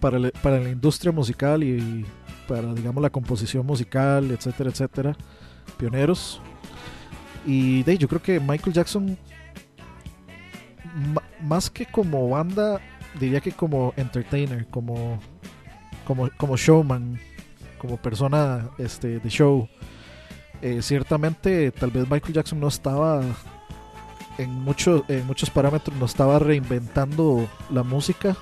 [0.00, 2.06] para, el- para la industria musical y
[2.48, 5.16] para, digamos, la composición musical, etcétera, etcétera,
[5.78, 6.40] pioneros.
[7.46, 9.16] Y de, yo creo que Michael Jackson,
[11.40, 12.80] más que como banda,
[13.18, 15.18] diría que como entertainer, como,
[16.06, 17.18] como, como showman,
[17.78, 19.68] como persona este, de show.
[20.60, 23.22] Eh, ciertamente, tal vez Michael Jackson no estaba
[24.38, 24.48] en,
[25.08, 28.36] en muchos parámetros, no estaba reinventando la música,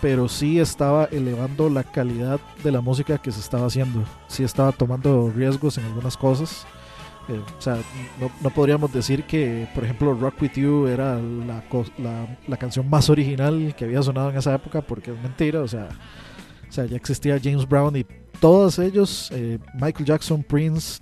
[0.00, 4.02] pero sí estaba elevando la calidad de la música que se estaba haciendo.
[4.26, 6.66] Sí estaba tomando riesgos en algunas cosas.
[7.28, 7.76] Eh, o sea,
[8.20, 11.62] no, no podríamos decir que, por ejemplo, Rock With You era la,
[11.98, 15.60] la, la canción más original que había sonado en esa época, porque es mentira.
[15.60, 15.88] O sea,
[16.68, 18.04] o sea ya existía James Brown y
[18.40, 21.00] todos ellos, eh, Michael Jackson, Prince,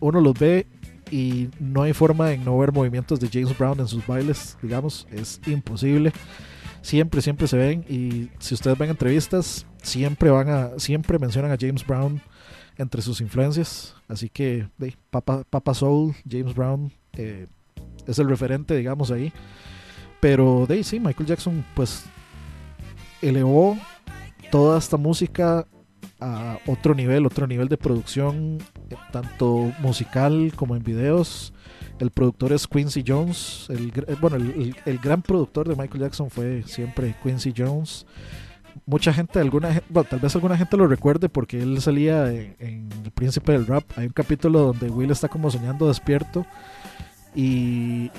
[0.00, 0.66] uno los ve
[1.10, 5.06] y no hay forma de no ver movimientos de James Brown en sus bailes, digamos,
[5.12, 6.12] es imposible.
[6.80, 11.56] Siempre, siempre se ven y si ustedes ven entrevistas, siempre van a, siempre mencionan a
[11.60, 12.22] James Brown
[12.78, 13.94] entre sus influencias.
[14.08, 17.46] Así que de, Papa, Soul, James Brown eh,
[18.06, 19.32] es el referente, digamos, ahí.
[20.20, 22.04] Pero de sí, Michael Jackson pues
[23.20, 23.78] elevó
[24.50, 25.66] toda esta música
[26.20, 28.58] a otro nivel, otro nivel de producción,
[28.90, 31.52] eh, tanto musical como en videos.
[31.98, 33.66] El productor es Quincy Jones.
[33.68, 38.06] El, eh, bueno, el gran productor de Michael Jackson fue siempre Quincy Jones.
[38.84, 43.10] Mucha gente, alguna bueno, tal vez alguna gente lo recuerde porque él salía en, El
[43.14, 43.84] Príncipe del Rap.
[43.96, 46.44] Hay un capítulo donde Will está como soñando despierto
[47.34, 48.10] y,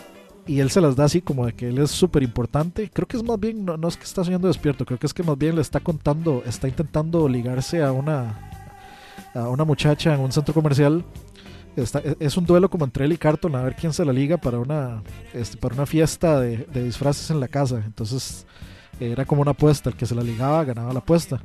[0.48, 2.90] él se las da así como de que él es súper importante.
[2.90, 5.24] Creo que es más bien, no, es que está soñando despierto, creo que es que
[5.24, 8.50] más bien le está contando, está intentando ligarse a una,
[9.34, 11.04] a una muchacha en un centro comercial.
[11.76, 14.38] E- es un duelo como entre él y Carton a ver quién se la liga
[14.38, 15.04] para una,
[15.34, 17.84] este, para una fiesta de, de disfraces en la casa.
[17.86, 18.46] Entonces
[19.00, 21.42] era como una apuesta, el que se la ligaba ganaba la apuesta.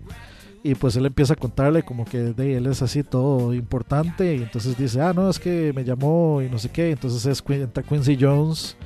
[0.64, 4.36] Y pues él empieza a contarle como que de él es así todo importante.
[4.36, 6.92] Y entonces dice, ah, no, es que me llamó y no sé qué.
[6.92, 8.76] Entonces es, entra Quincy Jones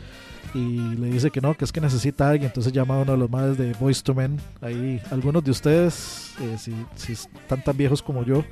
[0.54, 2.46] y le dice que no, que es que necesita a alguien.
[2.48, 4.38] Entonces llama a uno de los madres de Voice to Men.
[4.62, 8.42] Ahí algunos de ustedes, eh, si, si están tan viejos como yo,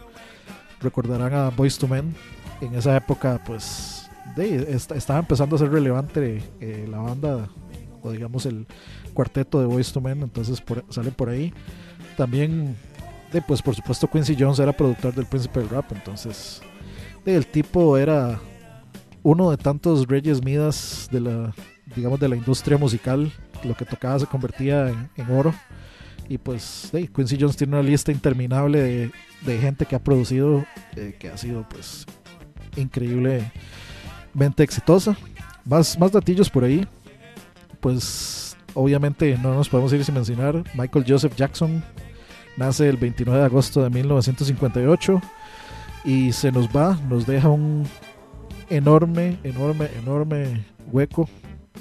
[0.82, 2.14] recordarán a Voice to Men.
[2.60, 7.48] En esa época, pues, de, est- estaba empezando a ser relevante eh, la banda,
[8.02, 8.66] o digamos el
[9.14, 10.22] cuarteto de Voice to Men.
[10.22, 11.52] Entonces sale por ahí.
[12.16, 12.76] También
[13.34, 16.62] de, pues por supuesto Quincy Jones era productor del Príncipe del Rap, entonces
[17.26, 18.38] el tipo era
[19.24, 21.54] uno de tantos reyes midas de la,
[21.96, 23.32] digamos, de la industria musical,
[23.64, 25.52] lo que tocaba se convertía en, oro.
[26.28, 29.10] Y pues Quincy Jones tiene una lista interminable de,
[29.44, 32.06] de gente que ha producido, eh, que ha sido pues
[32.76, 33.50] increíblemente
[34.62, 35.16] exitosa.
[35.64, 36.86] Más, más datillos por ahí.
[37.80, 38.43] Pues
[38.74, 41.82] obviamente no nos podemos ir sin mencionar Michael Joseph Jackson,
[42.56, 45.20] nace el 29 de agosto de 1958
[46.04, 47.86] y se nos va, nos deja un
[48.70, 51.28] enorme, enorme, enorme hueco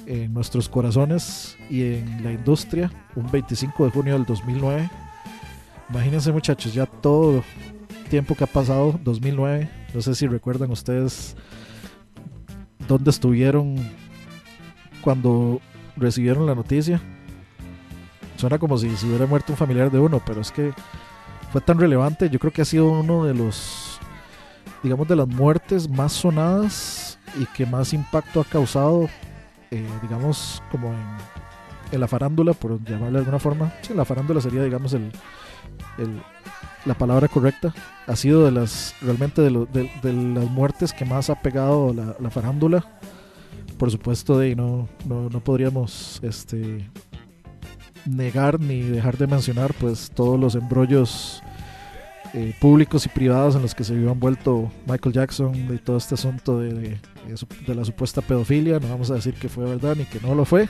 [0.05, 2.91] en nuestros corazones y en la industria.
[3.15, 4.89] Un 25 de junio del 2009.
[5.89, 7.43] Imagínense muchachos, ya todo
[8.09, 9.69] tiempo que ha pasado, 2009.
[9.93, 11.35] No sé si recuerdan ustedes
[12.87, 13.75] dónde estuvieron
[15.01, 15.61] cuando
[15.97, 17.01] recibieron la noticia.
[18.37, 20.73] Suena como si hubiera muerto un familiar de uno, pero es que
[21.51, 22.29] fue tan relevante.
[22.29, 23.99] Yo creo que ha sido uno de los,
[24.81, 29.07] digamos, de las muertes más sonadas y que más impacto ha causado,
[29.71, 30.93] eh, digamos, como
[31.91, 33.71] en, la farándula, por llamarle de alguna forma.
[33.95, 35.11] La farándula sería, digamos, el,
[36.85, 37.73] la palabra correcta.
[38.07, 42.29] Ha sido de las, realmente de, lo- de- las muertes que más ha pegado la
[42.31, 42.83] farándula.
[43.83, 46.89] Por supuesto, de, no, no, no podríamos este,
[48.05, 51.43] negar ni dejar de mencionar pues todos los embrollos
[52.33, 56.13] eh, públicos y privados en los que se vio envuelto Michael Jackson y todo este
[56.15, 57.35] asunto de, de- de
[57.67, 58.79] de la supuesta pedofilia.
[58.79, 60.69] No vamos a decir que fue verdad ni que no lo fue.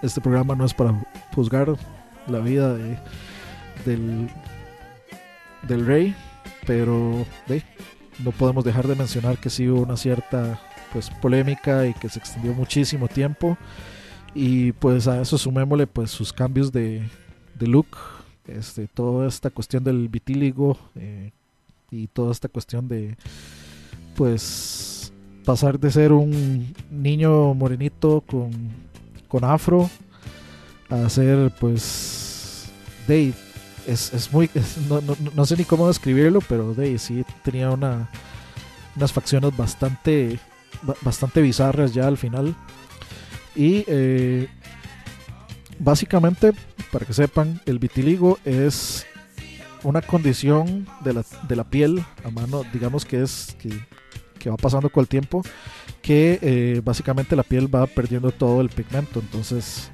[0.00, 0.94] Este programa no es para
[1.34, 1.74] juzgar
[2.28, 2.98] la vida de,
[3.84, 4.28] del,
[5.66, 6.14] del rey,
[6.68, 7.64] pero de,
[8.22, 10.60] no podemos dejar de mencionar que sí hubo una cierta
[10.92, 13.56] pues polémica y que se extendió muchísimo tiempo.
[14.34, 17.02] Y pues a eso sumémosle pues sus cambios de,
[17.60, 17.86] look
[18.46, 21.30] este toda esta cuestión del vitíligo eh,
[21.92, 23.16] y toda esta cuestión de
[24.16, 25.12] pues
[25.44, 28.50] pasar de ser un niño morenito con,
[29.28, 29.88] con afro
[30.90, 32.70] a ser pues
[33.06, 33.32] de
[33.86, 34.50] es, es muy
[34.88, 38.08] no, no- no sé ni cómo describirlo pero de sí tenía una
[38.96, 40.51] unas facciones bastante ba-
[41.02, 42.54] bastante bizarras ya al final.
[43.54, 44.48] Y eh,
[45.78, 46.52] básicamente
[46.90, 49.06] para que sepan el vitiligo es
[49.82, 53.70] una condición de la, de la piel a mano digamos que es que,
[54.38, 55.42] que va pasando con el tiempo
[56.02, 59.20] que eh, básicamente la piel va perdiendo todo el pigmento.
[59.20, 59.90] Entonces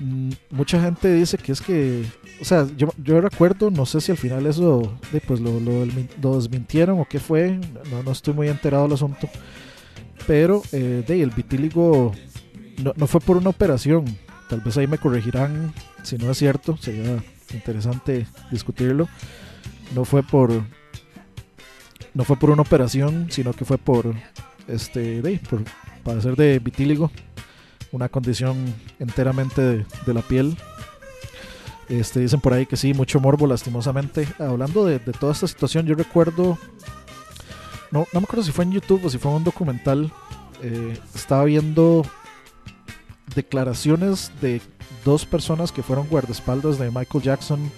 [0.00, 2.04] mm, mucha gente dice que es que
[2.40, 5.86] o sea yo, yo recuerdo no sé si al final eso pues lo, lo,
[6.22, 7.58] lo desmintieron o qué fue
[7.90, 9.28] no, no estoy muy enterado del asunto
[10.26, 12.12] pero eh, de el vitíligo
[12.82, 14.04] no, no fue por una operación.
[14.48, 19.08] Tal vez ahí me corregirán si no es cierto sería interesante discutirlo.
[19.94, 20.50] No fue por
[22.14, 24.14] no fue por una operación sino que fue por
[24.66, 25.62] este de, por
[26.02, 27.10] padecer de vitíligo
[27.92, 30.56] una condición enteramente de, de la piel.
[31.88, 34.28] Este dicen por ahí que sí mucho morbo lastimosamente.
[34.38, 36.58] Hablando de, de toda esta situación yo recuerdo
[37.90, 40.12] no, no me acuerdo si fue en YouTube o si fue en un documental
[40.62, 42.04] eh, estaba viendo
[43.34, 44.60] declaraciones de
[45.04, 47.70] dos personas que fueron guardaespaldas de Michael Jackson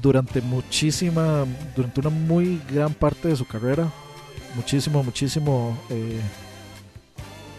[0.00, 1.44] durante muchísima,
[1.76, 3.90] durante una muy gran parte de su carrera,
[4.54, 6.20] muchísimo, muchísimo eh,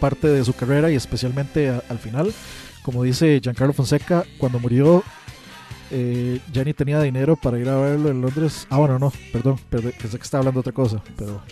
[0.00, 2.32] parte de su carrera y especialmente al final,
[2.82, 5.04] como dice Giancarlo Fonseca, cuando murió
[5.94, 8.66] eh, ya ni tenía dinero para ir a verlo en Londres.
[8.70, 11.42] Ah, bueno, no, perdón, perdón, pensé que estaba hablando otra cosa, pero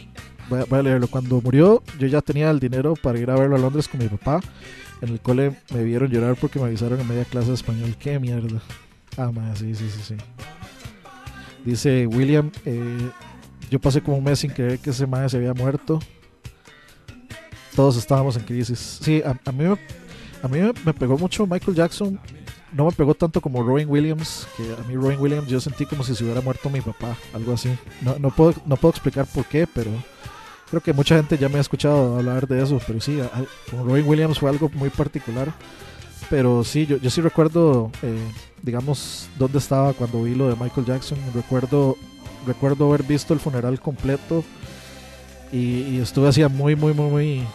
[0.48, 1.08] voy a, leerlo.
[1.08, 4.08] Cuando murió, yo ya tenía el dinero para ir a verlo a Londres con mi
[4.08, 4.40] papá.
[5.02, 7.94] En el cole me vieron llorar porque me avisaron en media clase de español.
[7.98, 8.62] ¡Qué mierda!
[9.18, 10.14] Ah, madre, sí, sí, sí, sí.
[11.62, 13.10] Dice William, eh,
[13.70, 16.00] yo pasé como un mes sin creer que ese madre se había muerto.
[17.76, 19.00] Todos estábamos en crisis.
[19.02, 19.64] Sí, a, a mí,
[20.42, 22.18] a mí me pegó mucho Michael Jackson.
[22.72, 26.04] No me pegó tanto como Robin Williams, que a mí Robin Williams yo sentí como
[26.04, 27.70] si se hubiera muerto mi papá, algo así.
[28.00, 29.90] No, no, puedo, no puedo explicar por qué, pero
[30.70, 33.18] creo que mucha gente ya me ha escuchado hablar de eso, pero sí,
[33.70, 35.52] con Robin Williams fue algo muy particular.
[36.28, 38.16] Pero sí, yo, yo sí recuerdo, eh,
[38.62, 41.18] digamos, dónde estaba cuando vi lo de Michael Jackson.
[41.34, 41.96] Recuerdo,
[42.46, 44.44] recuerdo haber visto el funeral completo
[45.50, 47.46] y, estuve así muy, muy, muy, muy,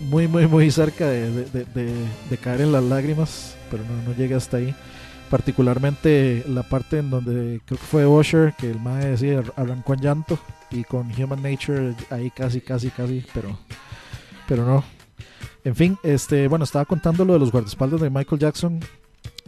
[0.00, 4.16] muy, muy, muy cerca de- de- de- de caer en las lágrimas, pero no, no
[4.16, 4.74] llegué hasta ahí.
[5.30, 10.00] Particularmente la parte en donde creo que fue Usher, que el mae decía arrancó en
[10.00, 10.38] llanto
[10.70, 13.58] y con Human Nature ahí casi, casi, casi, pero,
[14.46, 14.84] pero no.
[15.64, 18.78] En fin, este, bueno, estaba contando lo de los guardaespaldas de Michael Jackson.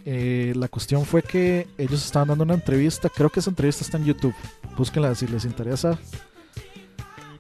[0.05, 3.99] Eh, la cuestión fue que ellos estaban dando una entrevista, creo que esa entrevista está
[3.99, 4.35] en YouTube.
[4.77, 5.97] Búsquenla si les interesa.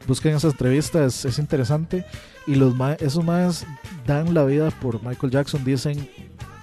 [0.08, 2.04] Busquen esa entrevista, es, es interesante.
[2.46, 3.66] Y los esos más
[4.06, 5.62] dan la vida por Michael Jackson.
[5.64, 6.08] Dicen,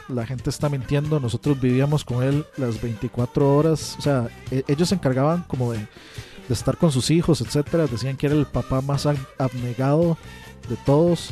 [0.07, 3.95] la gente está mintiendo, nosotros vivíamos con él las 24 horas.
[3.97, 5.87] O sea, e- ellos se encargaban como de,
[6.49, 7.87] estar con sus hijos, etcétera.
[7.87, 10.17] Decían que era el papá más ab- abnegado
[10.69, 11.31] de todos,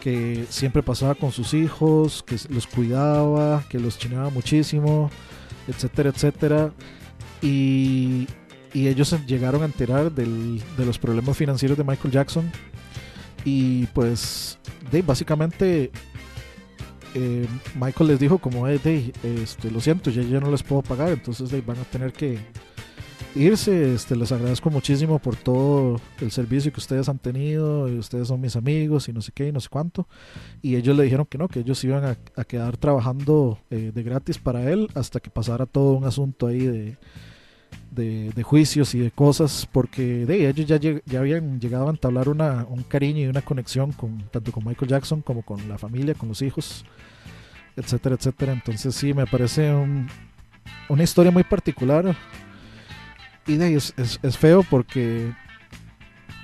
[0.00, 5.10] que siempre pasaba con sus hijos, que los cuidaba, que los chineaba muchísimo,
[5.66, 6.72] etcétera, etcétera.
[7.42, 8.26] Y,
[8.72, 12.50] y ellos llegaron a enterar del- de los problemas financieros de Michael Jackson
[13.44, 14.58] y pues
[14.90, 15.90] de, básicamente
[17.14, 17.46] eh,
[17.80, 21.10] Michael les dijo como "Eh, de, este, lo siento ya, ya no les puedo pagar
[21.10, 22.38] entonces de, van a tener que
[23.34, 28.28] irse este, les agradezco muchísimo por todo el servicio que ustedes han tenido y ustedes
[28.28, 30.08] son mis amigos y no sé qué y no sé cuánto
[30.62, 34.02] y ellos le dijeron que no, que ellos iban a, a quedar trabajando eh, de
[34.02, 36.96] gratis para él hasta que pasara todo un asunto ahí de,
[37.90, 42.64] de, juicios y de cosas, porque de ellos ya, ya habían llegado a entablar una,
[42.68, 46.28] un cariño y una conexión con tanto con Michael Jackson como con la familia, con
[46.28, 46.84] los hijos,
[47.76, 48.52] etcétera, etcétera.
[48.52, 50.08] Entonces sí, me parece un-
[50.88, 52.14] una historia muy particular
[53.46, 55.32] y de es, es, es feo porque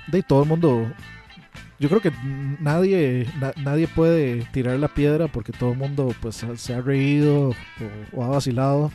[0.07, 0.91] de todo el mundo
[1.79, 2.11] yo creo que
[2.61, 7.53] nadie na- nadie puede tirar la piedra porque todo el mundo pues se ha reído
[8.13, 8.91] o, ha vacilado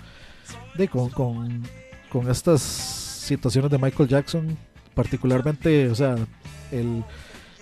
[0.76, 1.10] de con,
[2.10, 4.56] con estas situaciones de Michael Jackson
[4.94, 6.16] particularmente o sea
[6.72, 7.04] el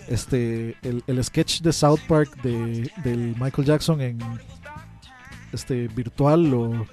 [0.09, 4.19] este el, el sketch de South Park de del Michael Jackson en
[5.53, 6.87] este virtual o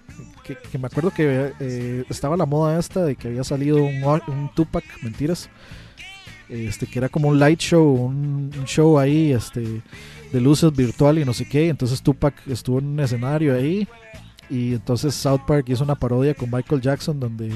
[0.43, 4.51] que, me acuerdo que eh, estaba la moda esta de que había salido un, un
[4.53, 5.49] Tupac mentiras
[6.49, 9.81] este que era como un light show, un, un show ahí, este,
[10.31, 11.69] de luces virtual y no sé qué.
[11.69, 13.87] Entonces Tupac estuvo en un escenario ahí
[14.53, 17.51] y entonces South Park hizo una parodia con Michael Jackson donde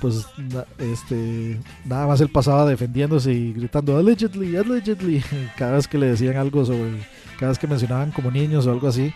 [0.00, 5.22] pues na- este nada más él pasaba defendiéndose y gritando allegedly, allegedly
[5.56, 6.92] cada vez que le decían algo sobre,
[7.38, 9.12] cada vez que mencionaban como niños o algo así.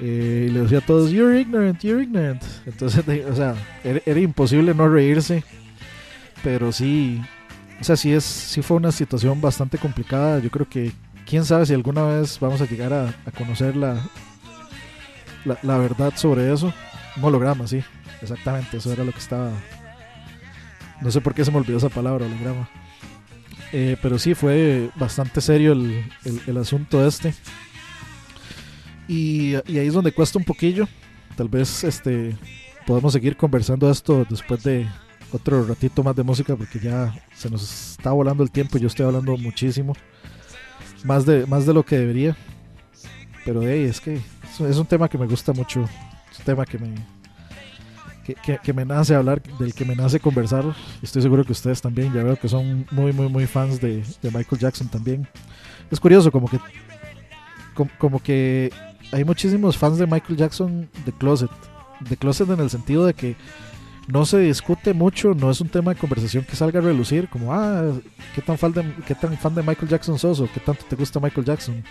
[0.00, 2.42] eh, y le decía a todos, you're ignorant, you're ignorant.
[2.66, 3.54] Entonces, de- o sea,
[3.84, 5.42] era, era imposible no reírse.
[6.42, 7.20] Pero sí,
[7.80, 10.38] o sea, sí, es, sí fue una situación bastante complicada.
[10.40, 10.92] Yo creo que
[11.26, 13.96] quién sabe si alguna vez vamos a llegar a, a conocer la,
[15.44, 16.72] la, la verdad sobre eso.
[17.16, 17.80] Un holograma, sí,
[18.22, 19.50] exactamente, eso era lo que estaba.
[21.00, 22.68] No sé por qué se me olvidó esa palabra, holograma.
[23.72, 27.34] Eh, pero sí, fue bastante serio el, el- el asunto este.
[29.08, 30.88] Y, y ahí es donde cuesta un poquillo.
[31.36, 32.36] Tal vez este
[32.86, 34.86] podemos seguir conversando esto después de
[35.32, 39.06] otro ratito más de música porque ya se nos está volando el tiempo yo estoy
[39.06, 39.94] hablando muchísimo.
[41.04, 42.36] Más de, más de lo que debería.
[43.44, 44.20] Pero hey, es que
[44.60, 45.84] es, un tema que me gusta mucho.
[46.30, 46.94] Es un tema que me,
[48.62, 50.64] que, me nace hablar, del que me nace conversar.
[51.02, 54.30] Estoy seguro que ustedes también, ya veo que son muy, muy, muy fans de, de
[54.30, 55.26] Michael Jackson también.
[55.90, 56.58] Es curioso, como que,
[57.74, 58.72] como, como que
[59.12, 61.50] hay muchísimos fans de Michael Jackson de Closet.
[62.00, 63.36] De Closet en el sentido de que
[64.08, 67.54] no se discute mucho, no es un tema de conversación que salga a relucir, como,
[67.54, 67.92] ah,
[68.34, 70.96] ¿qué tan fan de, qué tan fan de Michael Jackson sos o qué tanto te
[70.96, 71.82] gusta Michael Jackson?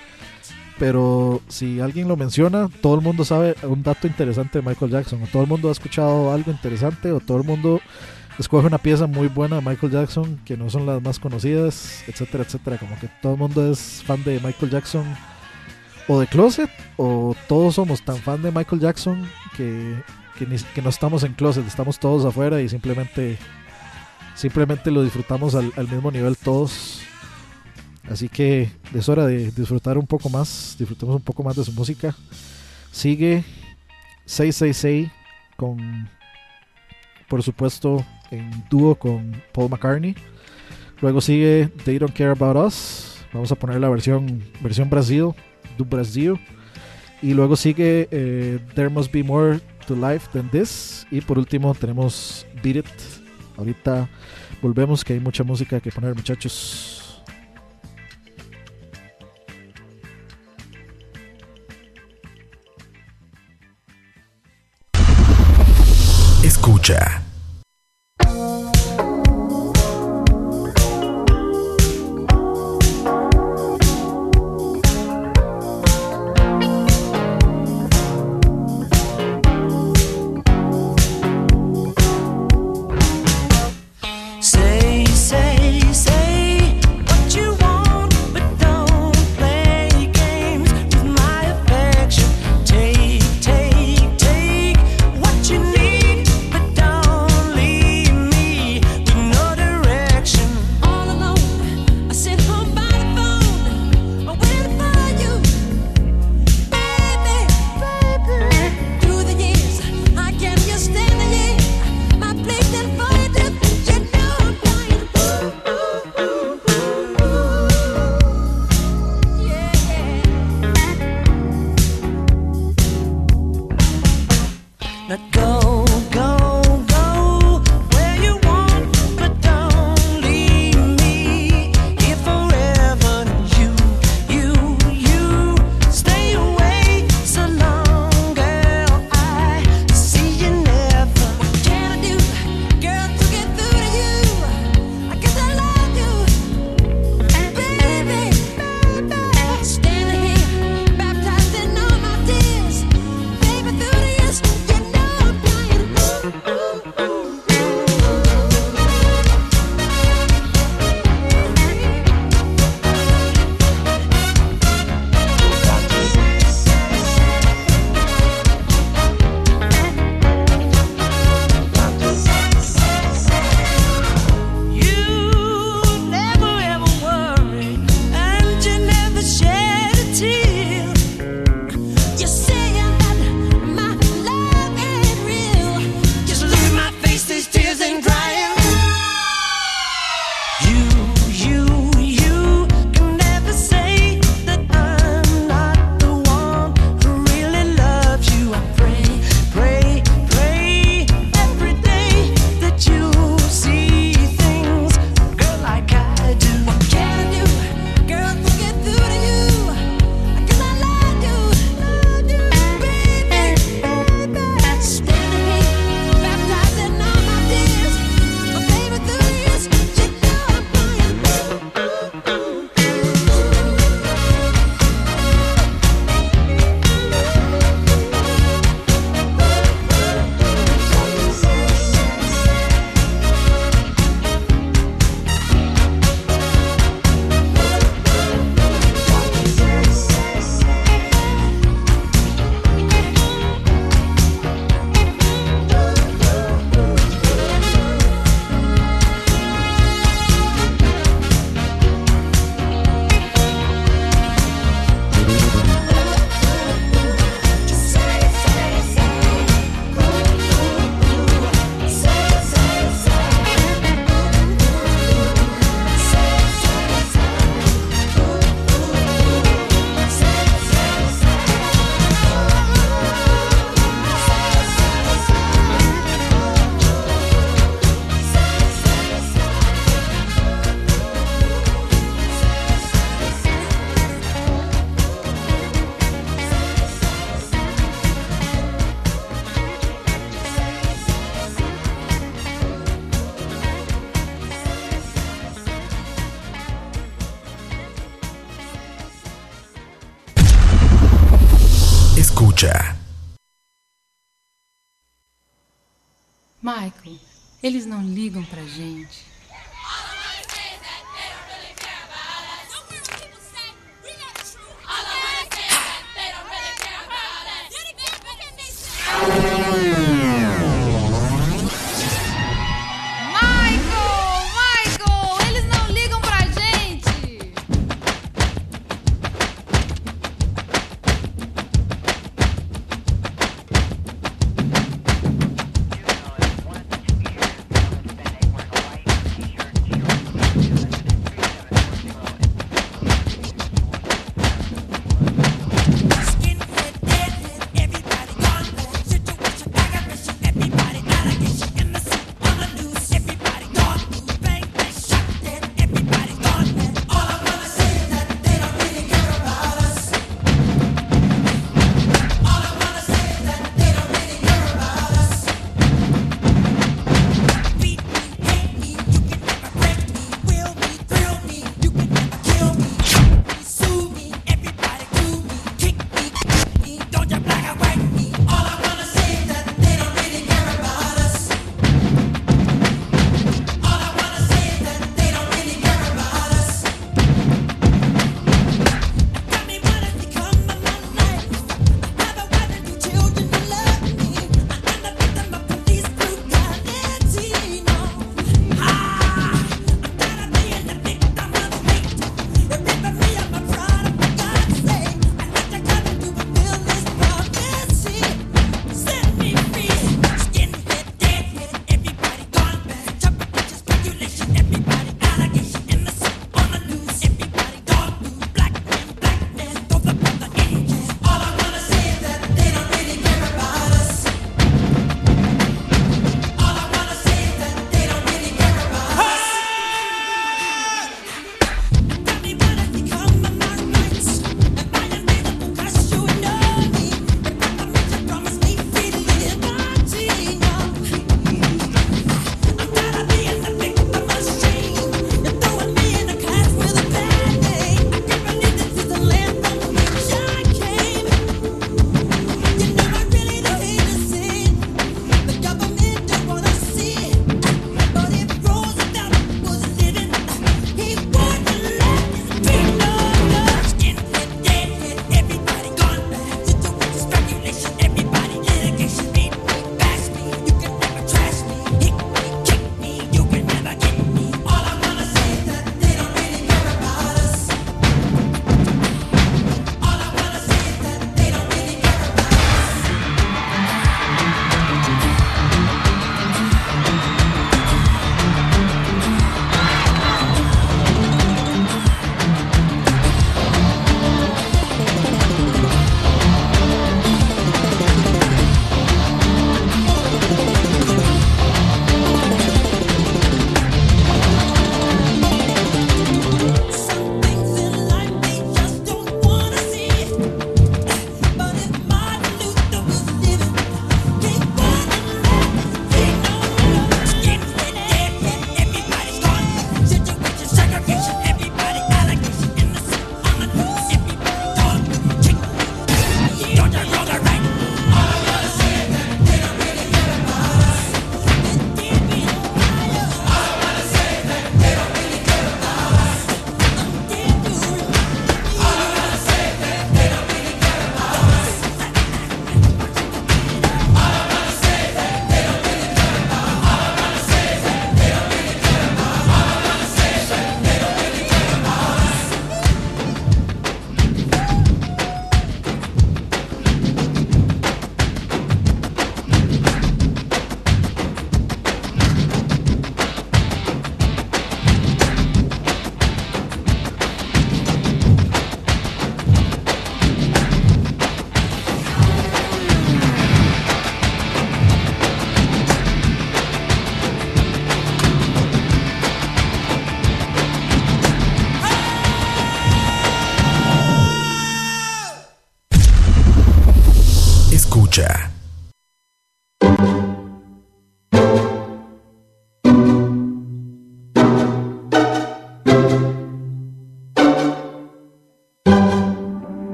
[0.80, 5.22] Pero si alguien lo menciona, todo el mundo sabe un dato interesante de Michael Jackson,
[5.22, 7.80] o todo el mundo ha escuchado algo interesante, o todo el mundo
[8.40, 12.44] escoge una pieza muy buena de Michael Jackson que no son las más conocidas, etcétera,
[12.44, 12.78] etcétera.
[12.78, 15.06] Como que todo el mundo es fan de Michael Jackson
[16.08, 19.26] o de Closet, o todos somos tan fan de Michael Jackson
[19.56, 19.96] que,
[20.38, 23.38] que, no estamos en Closet, estamos todos afuera y simplemente,
[24.36, 27.02] simplemente lo disfrutamos al mismo nivel todos.
[28.10, 31.72] Así que es hora de disfrutar un poco más, disfrutemos un poco más de su
[31.72, 32.16] música.
[32.92, 33.44] Sigue
[34.26, 35.10] 666
[35.56, 36.10] con,
[37.28, 40.16] por supuesto, en dúo con Paul McCartney.
[41.02, 43.18] Luego sigue They Don't Care About Us.
[43.34, 45.32] Vamos a poner la versión, versión Brasil,
[45.78, 46.40] do Brasil.
[47.22, 51.08] Y luego sigue eh, There Must Be More to Life Than This.
[51.10, 52.86] Y por último tenemos Beat It.
[53.58, 54.10] Ahorita
[54.62, 57.03] volvemos que hay mucha música que poner muchachos.
[66.64, 67.33] Escucha.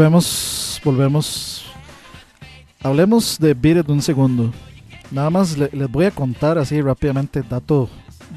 [0.00, 1.64] Volvemos, volvemos.
[2.82, 4.52] Hablemos de Beat It un segundo.
[5.10, 7.88] Nada más le- les voy a contar así rápidamente dato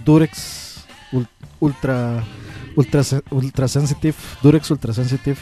[0.06, 1.28] Durex ul-
[1.60, 2.24] ultra
[2.78, 5.36] ultra ultra sensitive, Durex ultra sensitive.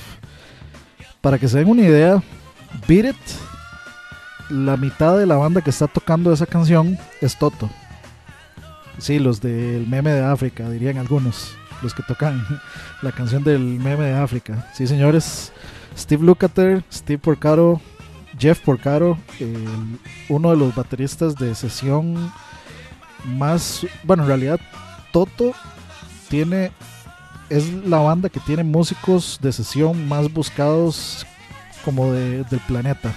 [1.22, 2.24] Para que se den una idea,
[2.88, 3.16] Beat It
[4.50, 7.70] la mitad de la banda que está tocando esa canción es Toto.
[8.98, 11.52] Sí, los del meme de África, dirían algunos.
[11.84, 12.44] Los que tocan
[13.04, 14.68] la canción del meme de África.
[14.74, 15.52] Sí, señores.
[15.98, 17.82] Steve Lukather, Steve Porcaro,
[18.38, 19.98] Jeff Porcaro, el-
[20.30, 22.32] uno de los bateristas de sesión
[23.26, 23.86] más.
[24.04, 24.60] Bueno, en realidad,
[25.12, 25.54] Toto
[26.30, 26.72] tiene.
[27.50, 31.26] Es la banda que tiene músicos de sesión más buscados
[31.86, 33.14] como de- del planeta.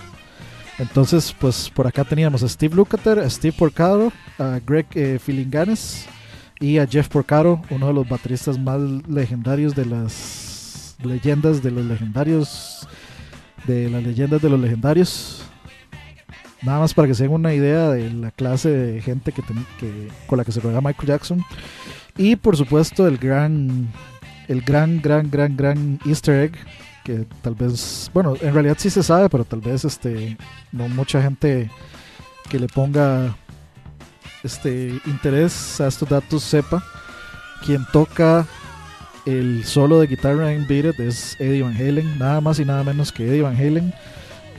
[0.78, 6.06] Entonces, pues por acá teníamos a Steve Lukather, a Steve Porcaro, a Greg eh, Filinganes
[6.60, 10.49] y a Jeff Porcaro, uno de los bateristas más legendarios de las
[11.04, 12.86] leyendas de los legendarios,
[13.66, 15.42] de las leyendas de los legendarios.
[16.62, 19.42] Nada más para que se den una idea de la clase de gente que,
[19.78, 21.44] que- con la que se rodea Michael Jackson.
[22.16, 23.88] Y por supuesto el gran,
[24.48, 26.52] el gran, gran, gran, gran Easter egg
[27.04, 30.36] que tal vez, bueno, en realidad sí se sabe, pero tal vez este
[30.70, 31.70] no mucha gente
[32.50, 33.34] que le ponga
[34.42, 36.82] este interés a estos datos sepa.
[37.64, 38.46] Quien toca
[39.26, 43.12] el solo de guitarra en Beat es Eddie Van Halen, nada más y nada menos
[43.12, 43.92] que Eddie Van Halen,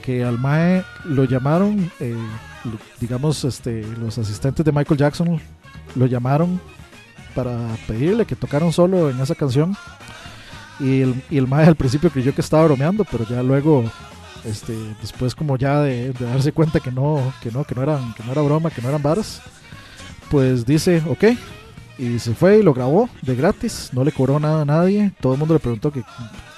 [0.01, 2.15] que al Mae lo llamaron, eh,
[2.99, 5.39] digamos, este, los asistentes de Michael Jackson
[5.95, 6.59] lo llamaron
[7.35, 7.57] para
[7.87, 9.75] pedirle que tocara un solo en esa canción.
[10.79, 13.83] Y el, y el Mae al principio creyó que estaba bromeando, pero ya luego
[14.43, 18.13] este después como ya de, de darse cuenta que no que no que no eran
[18.13, 19.39] que no era broma que no eran varas
[20.31, 21.25] pues dice ok
[22.01, 25.33] y se fue y lo grabó de gratis no le cobró nada a nadie todo
[25.33, 26.03] el mundo le preguntó que,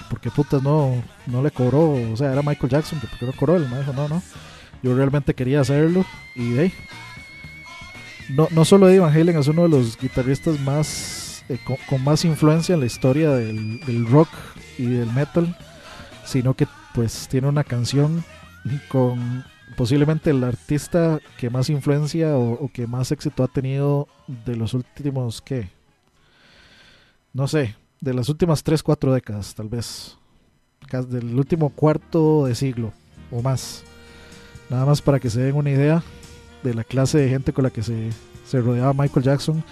[0.10, 3.26] por qué putas no no le cobró o sea era Michael Jackson que por qué
[3.26, 4.24] no cobró el mae dijo no no
[4.82, 6.74] yo realmente quería hacerlo y hey,
[8.30, 12.02] no, no solo Eddie Van Halen es uno de los guitarristas más eh, con, con
[12.02, 14.30] más influencia en la historia del, del rock
[14.78, 15.57] y del metal
[16.26, 18.24] sino que pues tiene una canción
[18.88, 19.44] con
[19.74, 24.08] posiblemente el artista que más influencia o, que más éxito ha tenido
[24.45, 25.70] de los últimos, ¿qué?
[27.34, 30.18] No sé, de las últimas 3, 4 décadas tal vez,
[31.08, 32.94] del último cuarto de siglo
[33.32, 33.84] o más.
[34.70, 36.04] Nada más para que se den una idea
[36.64, 38.10] de la clase de gente con la que se,
[38.45, 39.64] se rodeaba Michael Jackson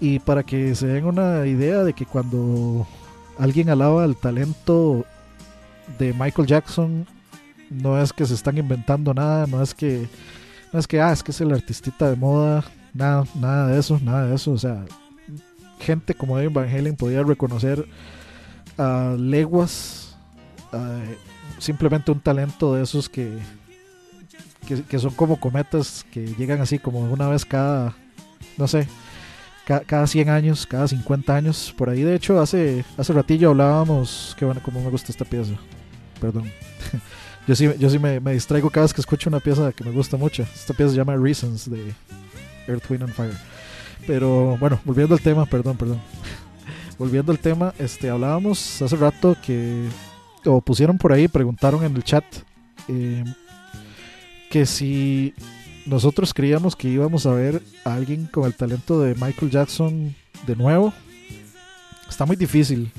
[0.00, 2.86] y para que se den una idea de que cuando
[3.38, 5.04] alguien alaba el talento
[5.98, 7.06] de Michael Jackson
[7.70, 10.08] no es que se están inventando nada, no es que
[10.72, 14.00] no es que ah, es que es el artistita de moda, nada, nada de eso,
[14.02, 14.84] nada de eso, o sea,
[15.80, 17.86] gente como Evan Van Halen podía reconocer
[18.78, 20.16] a leguas
[21.58, 23.38] simplemente un talento de esos que,
[24.66, 27.94] que que son como cometas que llegan así como una vez cada
[28.56, 28.88] no sé,
[29.64, 34.34] ca- cada 100 años, cada 50 años, por ahí de hecho hace hace ratillo hablábamos,
[34.38, 35.52] que bueno, como me gusta esta pieza
[36.20, 36.50] perdón.
[37.46, 39.90] Yo sí, yo sí me, me distraigo cada vez que escucho una pieza que me
[39.90, 40.42] gusta mucho.
[40.42, 41.92] Esta pieza se llama Reasons de
[42.66, 43.36] Earth, Wind and Fire.
[44.06, 46.00] Pero bueno, volviendo al tema, perdón, perdón.
[46.98, 49.86] volviendo al tema, este, hablábamos hace rato que,
[50.44, 52.24] o pusieron por ahí, preguntaron en el chat,
[52.88, 53.24] eh,
[54.50, 55.34] que si
[55.86, 60.14] nosotros creíamos que íbamos a ver a alguien con el talento de Michael Jackson
[60.46, 60.92] de nuevo.
[62.08, 62.90] Está muy difícil.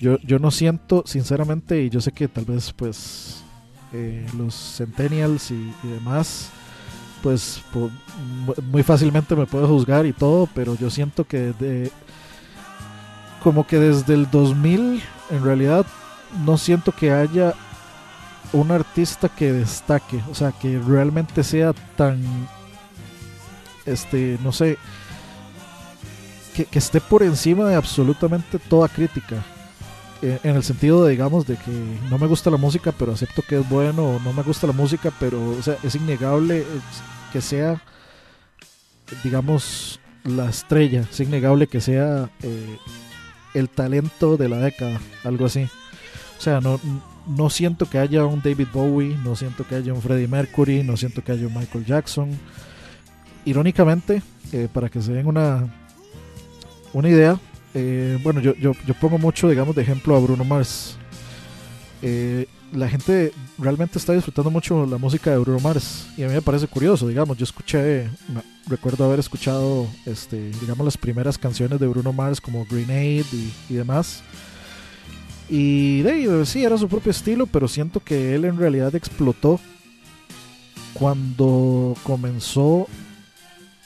[0.00, 3.42] Yo, yo no siento, sinceramente, y yo sé que tal vez pues
[3.92, 6.50] eh, los centennials y, demás,
[7.22, 7.62] pues
[8.70, 11.90] muy fácilmente me puedo juzgar y todo, pero yo siento que de,
[13.42, 15.86] como que desde el 2000, en realidad,
[16.44, 17.54] no siento que haya
[18.52, 22.22] un artista que destaque, o sea, que realmente sea tan,
[23.86, 24.78] este, no sé,
[26.54, 29.42] que, que esté por encima de absolutamente toda crítica
[30.22, 31.70] en el sentido de digamos de que
[32.10, 35.12] no me gusta la música pero acepto que es bueno no me gusta la música
[35.20, 36.64] pero o sea es innegable eh,
[37.32, 37.80] que sea
[39.22, 42.78] digamos la estrella es innegable que sea eh,
[43.54, 45.68] el talento de la década algo así.
[46.38, 46.80] O sea no
[47.26, 50.96] no siento que haya un David Bowie no siento que haya un Freddie Mercury no
[50.96, 52.30] siento que haya un Michael Jackson.
[53.44, 54.22] Irónicamente
[54.52, 55.66] eh, para que se den una
[56.92, 57.38] una idea
[57.74, 60.96] eh, bueno, yo, yo, yo pongo mucho, digamos, de ejemplo a Bruno Mars.
[62.02, 66.34] Eh, la gente realmente está disfrutando mucho la música de Bruno Mars y a mí
[66.34, 68.10] me parece curioso, digamos, yo escuché,
[68.66, 73.24] recuerdo haber escuchado, este, digamos, las primeras canciones de Bruno Mars como Grenade
[73.70, 74.22] y, demás.
[75.48, 79.58] Y de ahí, sí, era su propio estilo, pero siento que él en realidad explotó
[80.92, 82.86] cuando comenzó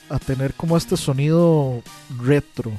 [0.08, 1.82] a tener como este sonido
[2.20, 2.72] retro.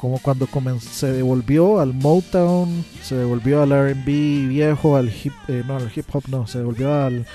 [0.00, 0.48] Como cuando
[0.80, 6.06] se devolvió al Motown, se devolvió al RB viejo, al hip, eh, no, al hip
[6.10, 7.26] hop no, se devolvió al,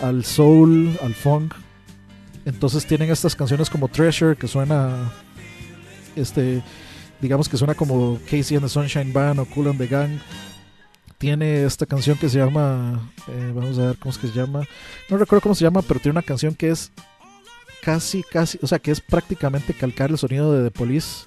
[0.00, 1.52] al soul, al funk.
[2.44, 5.10] Entonces tienen estas canciones como Treasure que suena,
[6.14, 6.62] este,
[7.20, 10.20] digamos que suena como Casey and the Sunshine Band o Cool and the Gang.
[11.18, 14.62] Tiene esta canción que se llama, eh, vamos a ver cómo es que se llama,
[15.08, 16.92] no recuerdo cómo se llama, pero tiene una canción que es
[17.82, 21.26] casi, casi, o sea, que es prácticamente calcar el sonido de The Police.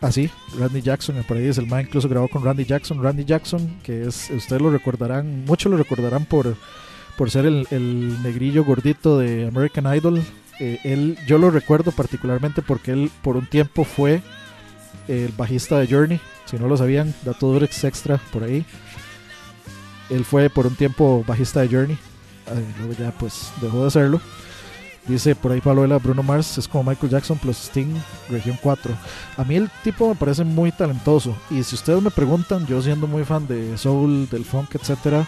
[0.00, 3.02] Así, Randy Jackson, por ahí es el man, incluso grabó con Randy Jackson.
[3.02, 6.56] Randy Jackson, que es, ustedes lo recordarán, muchos lo recordarán por,
[7.16, 10.22] por ser el, el negrillo gordito de American Idol.
[10.60, 14.22] Eh, él, yo lo recuerdo particularmente porque él por un tiempo fue
[15.08, 16.20] el bajista de Journey.
[16.44, 18.64] Si no lo sabían, dato Durex extra por ahí.
[20.10, 21.98] Él fue por un tiempo bajista de Journey.
[22.78, 24.20] luego ya pues dejó de hacerlo.
[25.08, 27.94] Dice por ahí Pablo Vela, Bruno Mars es como Michael Jackson plus Sting,
[28.28, 28.94] región 4.
[29.38, 31.34] A mí el tipo me parece muy talentoso.
[31.50, 35.26] Y si ustedes me preguntan, yo siendo muy fan de soul, del funk, etcétera,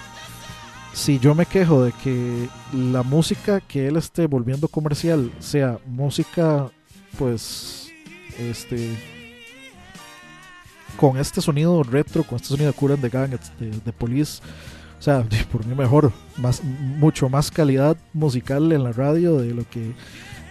[0.92, 6.70] si yo me quejo de que la música que él esté volviendo comercial sea música,
[7.18, 7.90] pues,
[8.38, 8.98] este,
[10.98, 14.42] con este sonido retro, con este sonido de and the Gang, de, de Police,
[15.00, 19.68] o sea, por mí mejor, más, mucho más calidad musical en la radio de lo
[19.68, 19.94] que,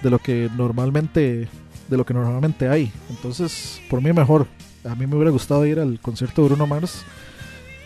[0.02, 1.48] de lo que normalmente,
[1.88, 2.92] de lo que normalmente hay.
[3.12, 4.48] Entonces, por mí mejor.
[4.84, 7.04] A mí me hubiera gustado ir al concierto de Bruno Mars,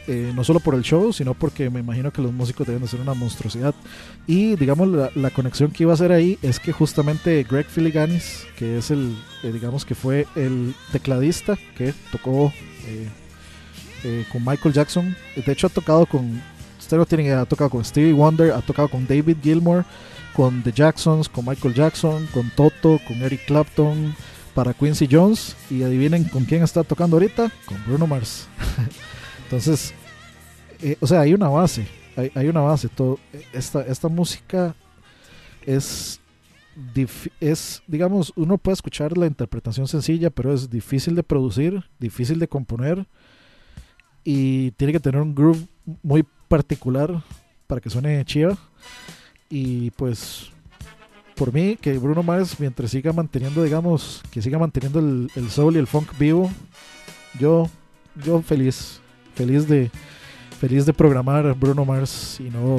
[0.08, 2.88] eh, no solo por el show, sino porque me imagino que los músicos deben de
[2.88, 3.74] ser una monstruosidad.
[4.26, 8.46] Y digamos, la, la conexión que iba a hacer ahí es que justamente Greg Filiganis,
[8.58, 12.54] que es el, eh, digamos que fue el tecladista que tocó
[12.88, 13.10] eh,
[14.04, 16.42] eh, con Michael Jackson, de hecho ha tocado con,
[17.06, 19.86] tiene, ha tocado con Stevie Wonder, ha tocado con David Gilmour,
[20.36, 24.16] con The Jacksons, con Michael Jackson, con Toto, con Eric Clapton,
[24.54, 25.56] para Quincy Jones.
[25.70, 28.48] Y adivinen con quién está tocando ahorita, con Bruno Mars.
[29.44, 29.94] Entonces,
[30.82, 32.88] eh, o sea, hay una base, hay, hay una base.
[32.90, 33.20] Todo,
[33.52, 34.76] esta, esta música
[35.66, 36.20] es,
[37.40, 42.48] es, digamos, uno puede escuchar la interpretación sencilla, pero es difícil de producir, difícil de
[42.48, 43.08] componer
[44.24, 45.68] y tiene que tener un groove
[46.02, 47.10] muy particular
[47.66, 48.56] para que suene chiva.
[49.50, 50.52] Y pues,
[51.36, 55.76] por mí, que Bruno Mars, mientras siga manteniendo, digamos, que siga manteniendo el, el soul
[55.76, 56.52] y el funk vivo,
[57.40, 57.68] yo,
[58.24, 59.02] yo feliz,
[59.34, 59.90] feliz de,
[60.60, 62.78] feliz de programar Bruno Mars y no,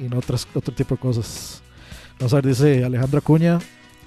[0.00, 1.62] y no otras, otro tipo de cosas.
[2.18, 3.60] Vamos a ver, dice Alejandro Acuña.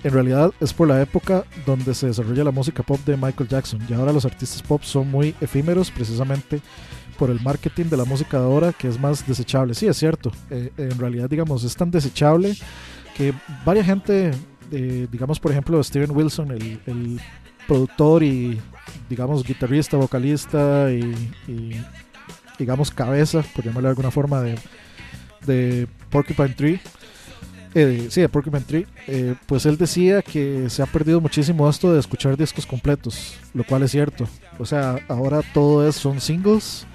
[0.04, 3.80] En realidad es por la época donde se desarrolla la música pop de Michael Jackson
[3.90, 6.62] y ahora los artistas pop son muy efímeros precisamente
[7.18, 9.74] por el marketing de la música de ahora que es más desechable.
[9.74, 10.32] Sí, es cierto.
[10.50, 12.56] Eh, en realidad, digamos, es tan desechable
[13.16, 13.34] que
[13.66, 14.32] varias gente,
[14.72, 17.20] eh, digamos, por ejemplo, Steven Wilson, el,
[17.68, 18.62] productor y,
[19.10, 21.16] digamos, guitarrista, vocalista y,
[21.48, 21.84] y,
[22.60, 24.56] digamos, cabeza, por llamarle de alguna forma, de,
[25.48, 26.80] de Porcupine Tree.
[27.78, 31.92] Eh, sí, de Porcupine Tree, eh, pues él decía que se ha perdido muchísimo esto
[31.92, 34.28] de escuchar discos completos, lo cual es cierto.
[34.58, 36.88] O sea, ahora todo es son singles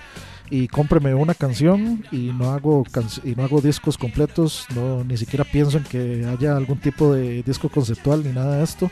[0.51, 5.17] y cómpreme una canción y no hago canc- y no hago discos completos, no ni
[5.17, 8.91] siquiera pienso en que haya algún tipo de disco conceptual ni nada de esto.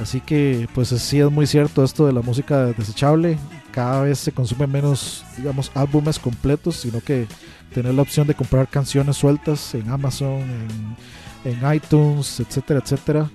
[0.00, 3.36] Así que pues sí es muy cierto esto de la música desechable,
[3.72, 7.26] cada vez se consumen menos, digamos, álbumes completos, sino que
[7.74, 10.40] tener la opción de comprar canciones sueltas en Amazon,
[11.44, 13.30] en, en iTunes, etcétera, etcétera.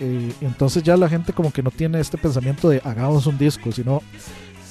[0.00, 3.70] Eh, entonces ya la gente como que no tiene este pensamiento de hagamos un disco,
[3.72, 4.02] sino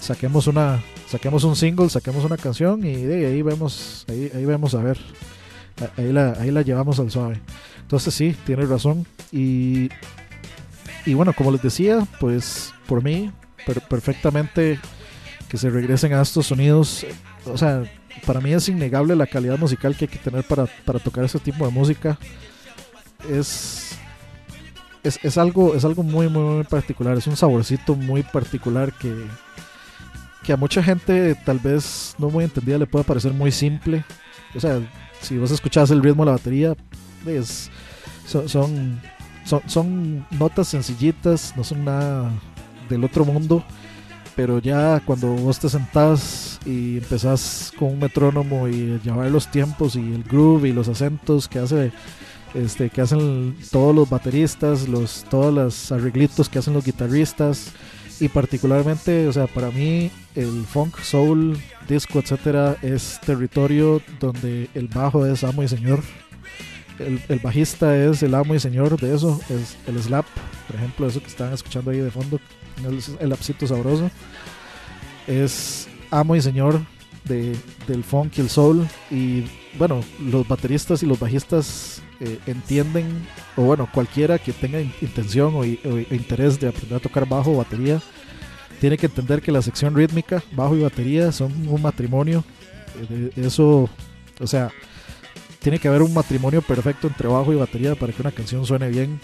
[0.02, 4.74] saquemos una saquemos un single, saquemos una canción y de ahí vemos ahí, ahí vemos
[4.76, 4.98] a ver.
[5.98, 7.42] Ahí la, ahí la llevamos al suave.
[7.82, 9.06] Entonces sí, tiene razón.
[9.32, 9.90] Y,
[11.06, 13.32] y bueno, como les decía, pues por mí,
[13.66, 14.80] per- perfectamente
[15.50, 17.06] que se regresen a estos sonidos.
[17.46, 17.84] O sea,
[18.28, 21.40] para mí es innegable la calidad musical que hay que tener para, para tocar ese
[21.40, 22.20] tipo de música.
[23.30, 23.98] Es,
[25.04, 27.18] es, es algo, es algo muy, muy, muy particular.
[27.18, 29.10] Es un saborcito muy particular que,
[30.44, 34.04] que a mucha gente tal vez no muy entendida le puede parecer muy simple.
[34.56, 34.80] O sea,
[35.22, 36.76] si vos escuchás el ritmo de la batería,
[37.26, 37.70] es,
[38.26, 39.02] son, son,
[39.46, 42.32] son, son notas sencillitas, no son nada
[42.90, 43.64] del otro mundo.
[44.36, 49.96] Pero ya cuando vos te sentás y empezás con un metrónomo y llevar los tiempos
[49.96, 51.92] y el groove y los acentos que hace
[52.54, 57.72] este que hacen todos los bateristas, los todos los arreglitos que hacen los guitarristas
[58.22, 61.58] Y particularmente, o sea, para mí el funk, soul,
[61.90, 66.04] disco, etcétera, es territorio donde el bajo es amo y señor.
[67.00, 70.28] El, el bajista es el amo y señor de eso, es el slap,
[70.68, 72.40] por ejemplo, eso que están escuchando ahí de fondo,
[72.88, 74.12] el, el lapsito sabroso.
[75.26, 76.80] Es amo y señor
[77.24, 77.58] de,
[77.88, 78.88] del funk y el soul.
[79.10, 79.46] Y
[79.80, 83.28] bueno, los bateristas y los bajistas eh, entienden,
[83.58, 85.66] o bueno, cualquiera que tenga in- intención o, o
[86.16, 88.00] interés de aprender a tocar bajo o batería,
[88.80, 92.44] tiene que entender que la sección rítmica, bajo y batería, son un matrimonio.
[93.10, 93.90] Eh, Eso,
[94.40, 94.70] o sea,
[95.60, 98.90] tiene que haber un matrimonio perfecto entre bajo y batería para que una canción suene
[98.90, 99.20] bien.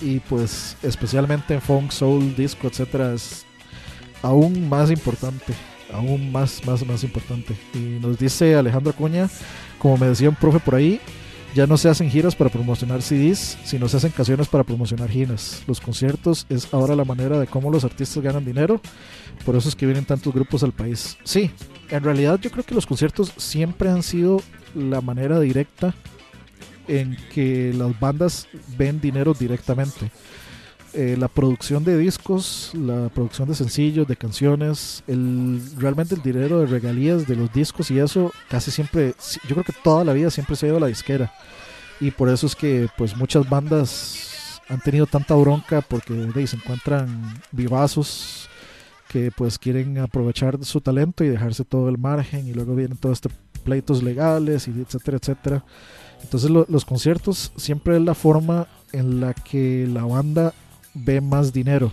[0.00, 3.44] Y pues, especialmente en funk, soul, disco, etcétera, es
[4.22, 5.52] aún más importante.
[5.92, 7.54] Aún más, más, más importante.
[7.72, 9.28] Y nos dice Alejandro Acuña,
[9.78, 11.00] como me decía un profe por ahí,
[11.54, 15.62] ya no se hacen giras para promocionar CDs, sino se hacen canciones para promocionar giras.
[15.66, 18.80] Los conciertos es ahora la manera de cómo los artistas ganan dinero,
[19.44, 21.16] por eso es que vienen tantos grupos al país.
[21.22, 21.50] Sí,
[21.90, 24.42] en realidad yo creo que los conciertos siempre han sido
[24.74, 25.94] la manera directa
[26.88, 30.10] en que las bandas ven dinero directamente.
[30.96, 36.60] Eh, la producción de discos, la producción de sencillos, de canciones, el, realmente el dinero
[36.60, 40.12] de regalías de los discos y eso casi siempre, si- yo creo que toda la
[40.12, 41.32] vida siempre se ha ido a la disquera.
[42.00, 46.56] Y por eso es que pues muchas bandas han tenido tanta bronca porque ahí se
[46.56, 48.48] encuentran vivazos
[49.08, 53.14] que pues quieren aprovechar su talento y dejarse todo el margen y luego vienen todos
[53.16, 53.32] estos
[53.64, 55.64] pleitos legales y etcétera, etcétera.
[56.22, 60.54] Entonces lo- los conciertos siempre es la forma en la que la banda
[60.94, 61.92] ve más dinero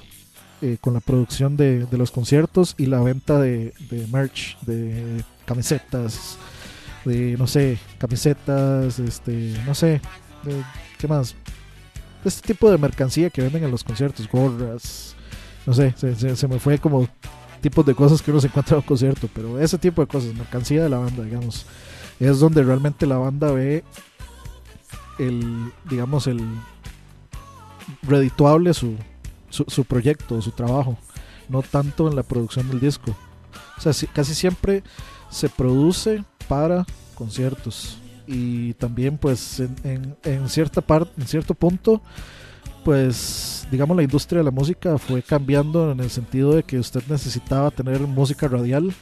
[0.61, 5.23] eh, con la producción de, de los conciertos y la venta de, de merch, de
[5.45, 6.37] camisetas,
[7.05, 10.01] de no sé, camisetas, este, no sé,
[10.43, 10.63] de-
[10.99, 11.35] ¿qué más?
[12.23, 15.15] Este tipo de mercancía que venden en los conciertos, gorras,
[15.65, 17.07] no sé, se, se- me fue como
[17.61, 20.33] tipos de cosas que uno se encuentra en un concierto, pero ese tipo de cosas,
[20.35, 21.65] mercancía de la banda, digamos,
[22.19, 23.83] es donde realmente la banda ve
[25.19, 26.39] el, digamos, el
[28.03, 28.95] redituable su,
[29.49, 30.97] su, su proyecto, su trabajo,
[31.49, 33.15] no tanto en la producción del disco.
[33.77, 34.83] O sea, si- casi siempre
[35.29, 37.97] se produce para conciertos
[38.27, 42.01] y también pues en, en- en cierta parte, en cierto punto,
[42.83, 47.03] pues digamos la industria de la música fue cambiando en el sentido de que usted
[47.09, 48.93] necesitaba tener música radial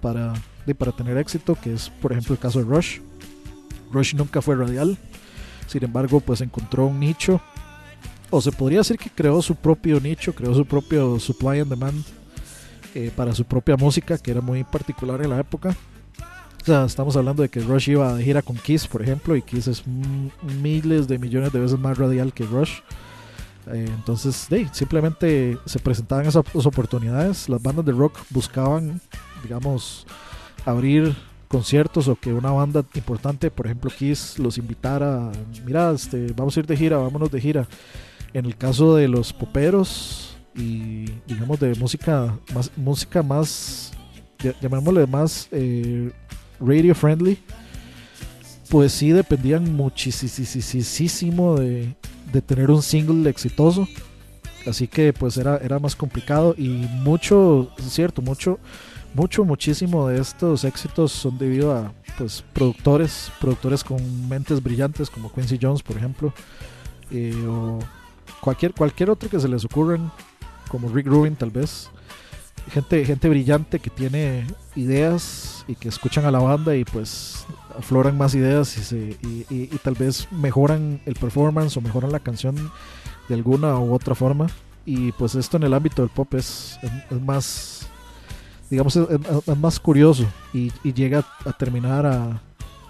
[0.00, 0.32] para,
[0.66, 2.98] de- para tener éxito, que es por ejemplo el caso de Rush.
[3.92, 4.96] Rush nunca fue radial,
[5.66, 7.40] sin embargo pues encontró un nicho,
[8.30, 12.04] o se podría decir que creó su propio nicho, creó su propio supply and demand
[12.94, 15.76] eh, para su propia música, que era muy particular en la época.
[16.62, 19.42] O sea, estamos hablando de que Rush iba de gira con Kiss, por ejemplo, y
[19.42, 19.84] Kiss es
[20.60, 22.80] miles de millones de veces más radial que Rush.
[23.72, 27.48] Eh, entonces, simplemente se presentaban esas oportunidades.
[27.48, 29.00] Las bandas de rock buscaban,
[29.42, 30.06] digamos,
[30.64, 31.16] abrir
[31.48, 35.32] conciertos o que una banda importante, por ejemplo Kiss, los invitara.
[35.64, 37.66] Mira, este, vamos a ir de gira, vámonos de gira.
[38.32, 43.92] En el caso de los poperos y, digamos, de música más, música más,
[44.38, 46.12] ll- llamémosle más eh,
[46.60, 47.38] radio friendly,
[48.68, 51.94] pues sí dependían muchísimo de,
[52.32, 53.88] de tener un single exitoso.
[54.66, 58.58] Así que pues era, era más complicado y mucho, es cierto, mucho,
[59.14, 65.32] mucho, muchísimo de estos éxitos son debido a pues productores, productores con mentes brillantes como
[65.32, 66.34] Quincy Jones, por ejemplo,
[67.10, 67.78] eh, o
[68.40, 70.10] cualquier, cualquier otro que se les ocurran,
[70.68, 71.88] como Rick Rubin tal vez.
[72.72, 74.46] Gente, gente brillante que tiene
[74.76, 77.46] ideas y que escuchan a la banda y pues
[77.76, 82.12] afloran más ideas y, se, y, y- y tal vez mejoran el performance o mejoran
[82.12, 82.54] la canción
[83.28, 84.46] de alguna u otra forma.
[84.84, 86.78] Y pues esto en el ámbito del pop es,
[87.10, 87.86] es- más,
[88.68, 92.40] digamos, es, más curioso y, y llega a terminar a,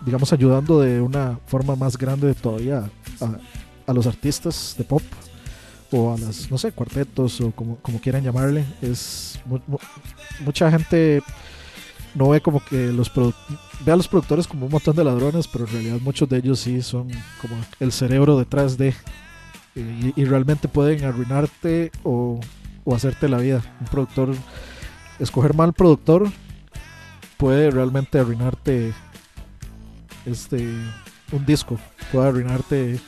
[0.04, 2.90] digamos, ayudando de una forma más grande todavía
[3.20, 3.36] a,
[3.90, 5.02] a los artistas de pop
[5.92, 8.64] o a las, no sé, cuartetos o como, como quieran llamarle.
[8.82, 9.78] Es mu- mu-
[10.44, 11.22] mucha gente
[12.14, 13.10] no ve como que los
[13.84, 16.60] ve a los productores como un montón de ladrones, pero en realidad muchos de ellos
[16.60, 17.08] sí son
[17.40, 18.94] como el cerebro detrás de
[19.76, 22.40] y, y realmente pueden arruinarte o,
[22.84, 23.62] o hacerte la vida.
[23.80, 24.34] Un productor,
[25.18, 26.28] escoger mal productor
[27.36, 28.92] puede realmente arruinarte
[30.26, 30.58] este
[31.32, 31.78] un disco,
[32.12, 32.98] puede arruinarte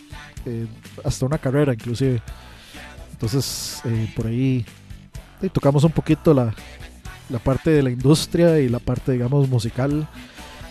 [0.46, 0.66] eh,
[1.04, 2.22] hasta una carrera inclusive.
[3.22, 4.66] Entonces eh, por ahí
[5.52, 6.52] tocamos un poquito la,
[7.30, 10.08] la parte de la industria y la parte digamos musical.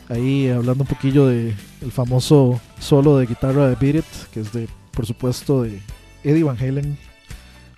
[0.09, 4.67] Ahí hablando un poquillo de el famoso solo de guitarra de Beat que es de
[4.91, 5.79] por supuesto de
[6.25, 6.97] Eddie Van Halen,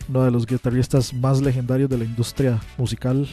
[0.09, 3.29] uno de los guitarristas más legendarios de la industria musical,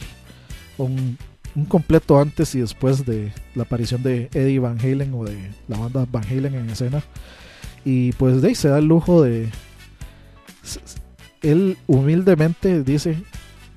[0.77, 1.17] un,
[1.55, 5.79] un completo antes y después de la aparición de Eddie Van Halen o de la
[5.79, 7.01] banda Van Halen en escena.
[7.83, 9.49] Y pues de ahí se da el lujo de...
[11.41, 13.21] Él humildemente dice,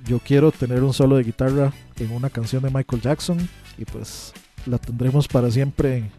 [0.05, 4.33] yo quiero tener un solo de guitarra en una canción de Michael Jackson y pues
[4.65, 6.09] la tendremos para siempre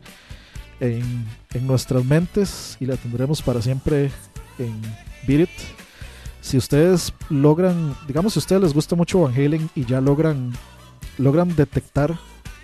[0.80, 4.10] en, en nuestras mentes y la tendremos para siempre
[4.58, 4.80] en
[5.26, 5.50] Beat It.
[6.40, 10.52] Si ustedes logran, digamos si a ustedes les gusta mucho Van Halen y ya logran,
[11.18, 12.16] logran detectar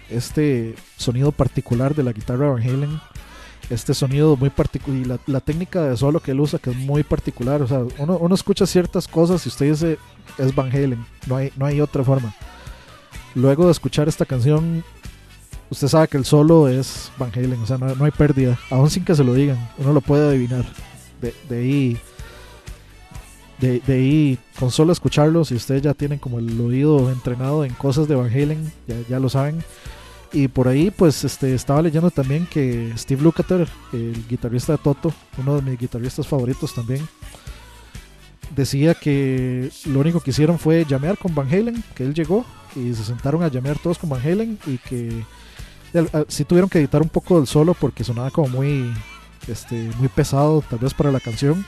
[0.08, 3.00] este sonido particular de la guitarra Van Halen,
[3.70, 6.76] este sonido muy particular y la, la técnica de solo que él usa que es
[6.76, 9.98] muy particular, o sea, uno, uno escucha ciertas cosas y usted dice
[10.38, 12.34] es Van Halen, no hay, no hay otra forma.
[13.34, 14.84] Luego de escuchar esta canción,
[15.70, 18.90] usted sabe que el solo es Van Halen, o sea, no, no hay pérdida, aún
[18.90, 20.64] sin que se lo digan, uno lo puede adivinar.
[21.20, 21.98] De, de ahí,
[23.60, 27.72] de, de ahí, con solo escucharlo, si ustedes ya tienen como el oído entrenado en
[27.74, 29.62] cosas de Van Halen, ya, ya lo saben.
[30.32, 35.12] Y por ahí, pues, este, estaba leyendo también que Steve Lukather, el guitarrista de Toto,
[35.36, 37.06] uno de mis guitarristas favoritos también,
[38.54, 42.44] decía que lo único que hicieron fue llamear con Van Halen, que él llegó
[42.74, 45.24] y se sentaron a llamear todos con Van Halen y que
[45.94, 48.90] al- sí tuvieron que editar un poco del solo porque sonaba como muy
[49.48, 51.64] este muy pesado tal vez para la canción.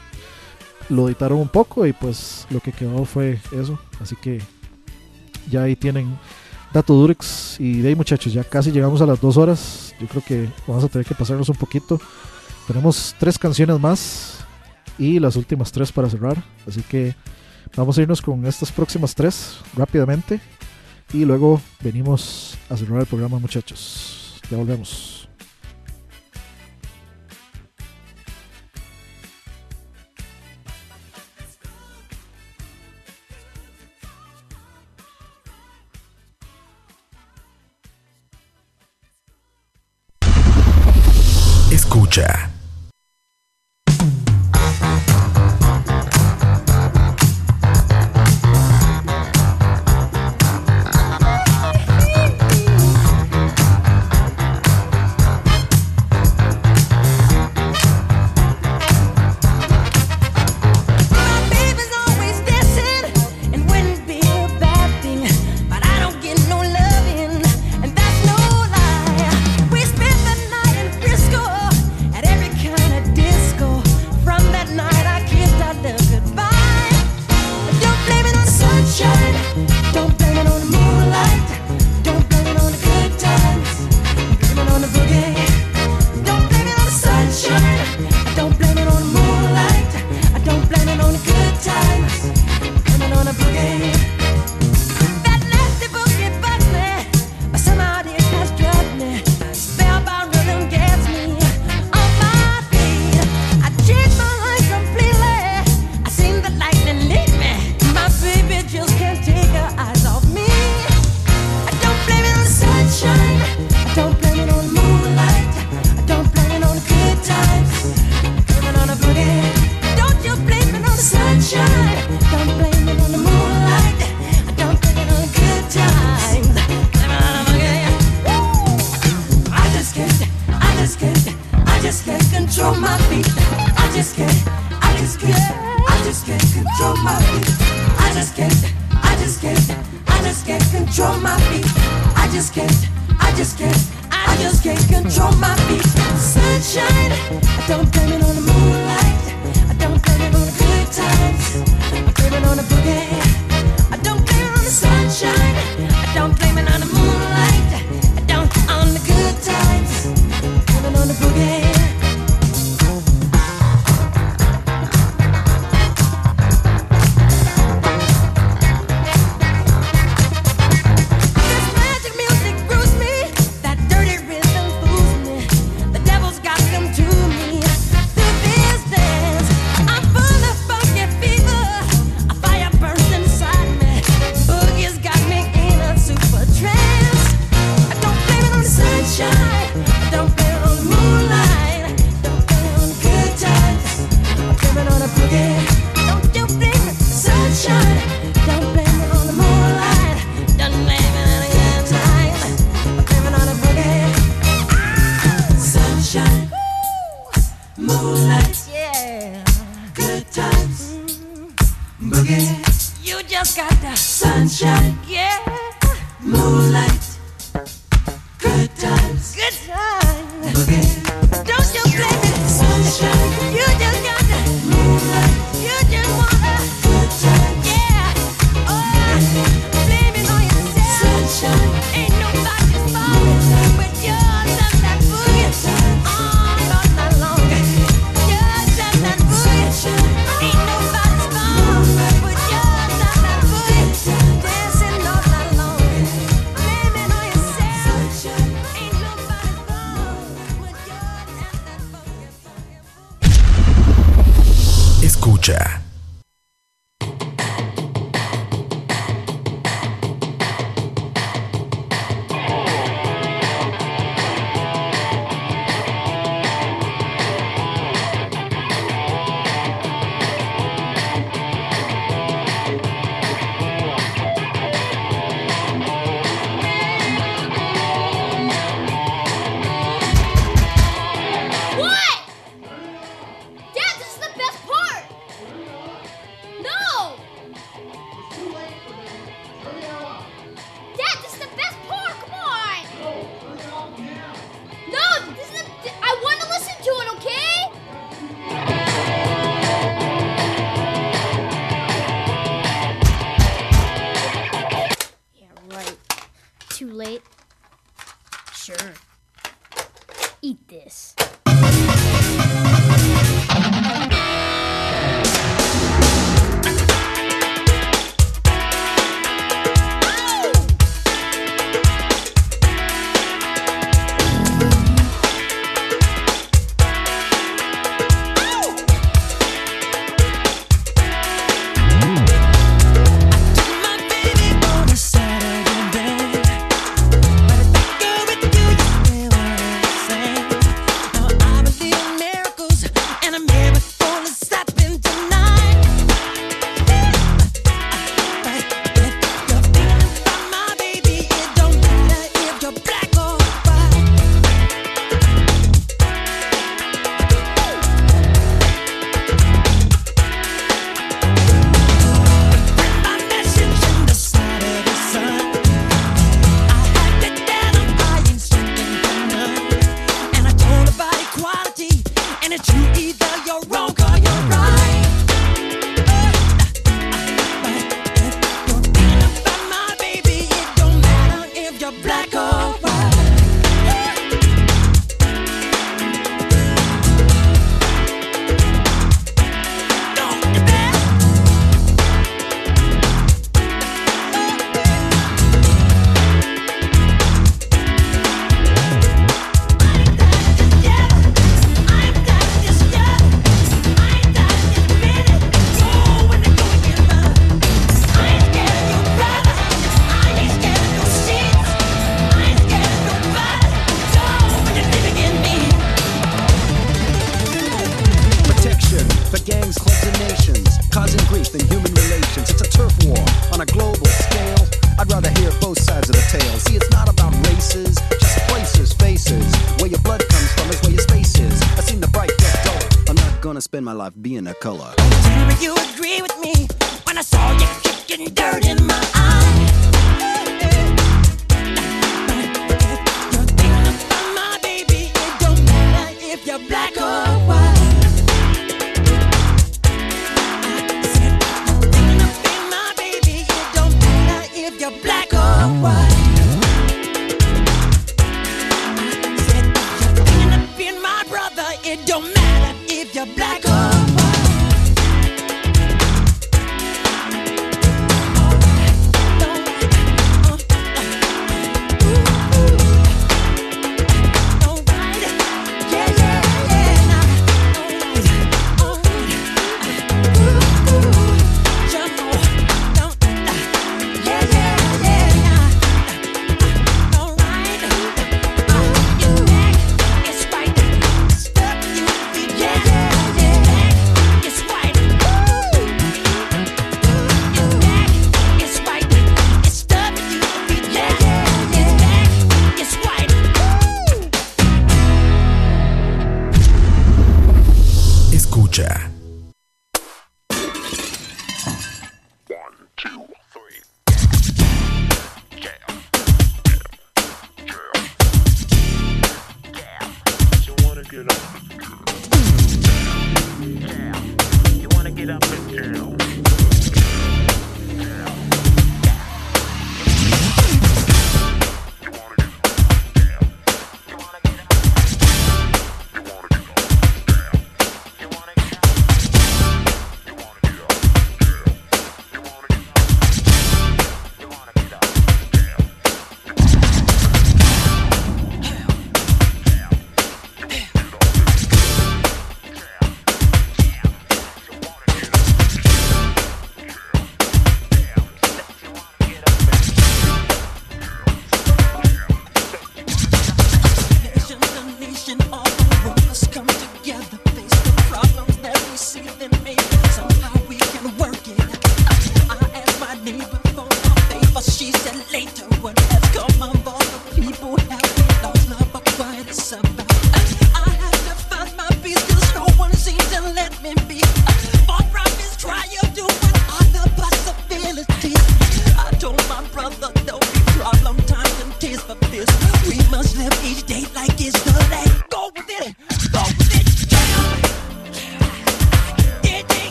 [0.91, 3.79] Lo editaron un poco y pues lo que quedó fue eso.
[4.01, 4.41] Así que
[5.51, 6.19] ya ahí tienen
[6.75, 9.95] dato Durex y de ahí muchachos ya casi llegamos a las dos horas.
[10.01, 12.01] Yo creo que vamos a tener que pasarnos un poquito.
[12.67, 14.45] Tenemos tres canciones más
[14.99, 16.43] y las últimas tres para cerrar.
[16.67, 17.15] Así que
[17.77, 20.41] vamos a irnos con estas próximas tres rápidamente
[21.13, 24.41] y luego venimos a cerrar el programa muchachos.
[24.51, 25.29] Ya volvemos
[41.95, 42.54] Escucha.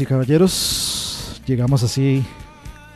[0.00, 2.24] Y caballeros, llegamos así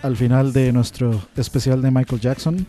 [0.02, 2.66] al final de nuestro especial de Michael Jackson.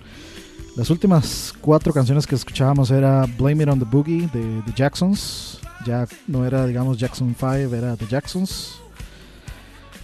[0.75, 5.59] Las últimas cuatro canciones que escuchábamos era Blame It on the Boogie de The Jacksons.
[5.85, 8.79] Ya no era, digamos, Jackson 5, era The Jacksons.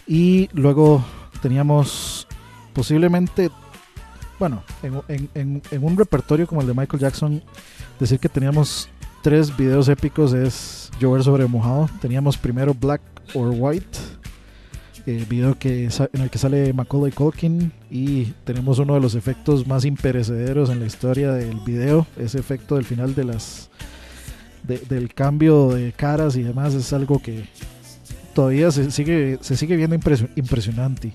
[0.08, 1.04] Y luego
[1.41, 2.28] teníamos
[2.74, 3.50] posiblemente,
[4.40, 7.44] bueno, en, en- en- en un repertorio como el de Michael Jackson,
[8.00, 8.90] decir que teníamos
[9.22, 11.90] tres videos épicos es Llover sobre mojado.
[12.02, 13.02] Teníamos primero Black
[13.34, 13.98] or White,
[15.06, 19.68] eh, video que, en el que sale Macaulay Culkin y tenemos uno de los efectos
[19.68, 23.70] más imperecederos en la historia del video, ese efecto del final de las
[24.64, 27.44] de- del cambio de caras y demás es algo que
[28.34, 31.12] todavía se sigue se sigue viendo impresio- impresionante,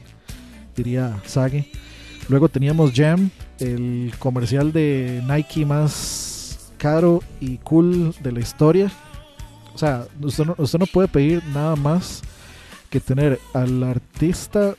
[0.77, 1.71] diría Sagi.
[2.29, 8.93] Luego teníamos Jam, el comercial de Nike más caro y cool de la historia.
[9.75, 12.21] O sea, usted no, usted no puede pedir nada más
[12.91, 14.75] que tener al artista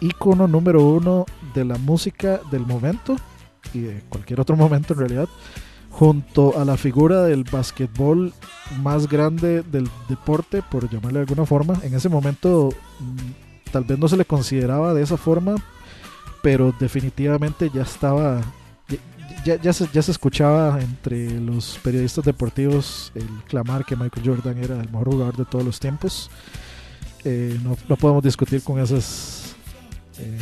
[0.00, 3.16] ícono número uno de la música del momento
[3.72, 5.28] y de cualquier otro momento en realidad,
[5.90, 8.32] junto a la figura del basquetbol
[8.82, 11.78] más grande del deporte, por llamarle de alguna forma.
[11.82, 12.70] En ese momento
[13.00, 15.54] mm, tal vez no se le consideraba de esa forma,
[16.42, 18.40] pero definitivamente ya estaba,
[19.44, 24.58] ya- ya, se, ya se escuchaba entre los periodistas deportivos el clamar que Michael Jordan
[24.58, 26.30] era el mejor jugador de todos los tiempos.
[27.24, 29.54] Eh, no, podemos discutir con esas,
[30.18, 30.38] eh,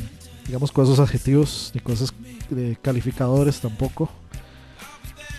[0.46, 2.12] digamos, con esos adjetivos ni con esos
[2.56, 4.10] eh, calificadores tampoco.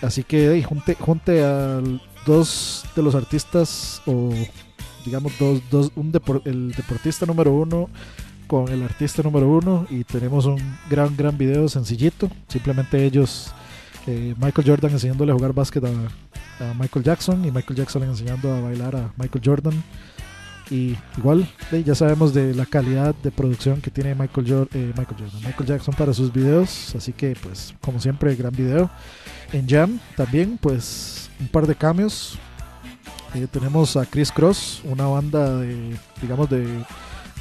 [0.02, 1.82] Así que junte, junte a
[2.26, 4.32] dos de los artistas o
[5.06, 7.90] digamos dos, dos un depor- el deportista número uno
[8.48, 10.60] con el artista número uno y tenemos un
[10.90, 13.52] gran gran video sencillito simplemente ellos
[14.08, 18.96] Michael Jordan enseñándole a jugar básquet a Michael Jackson y Michael Jackson enseñando a bailar
[18.96, 19.84] a Michael Jordan
[20.70, 21.48] y igual
[21.86, 25.94] ya sabemos de la calidad de producción que tiene Michael, eh, Michael Jordan Michael Jackson
[25.94, 28.90] para sus videos así que pues como siempre gran video
[29.52, 32.40] en Jam también pues un par de cambios
[33.36, 36.68] eh, tenemos a Chris Cross, una banda de, digamos, de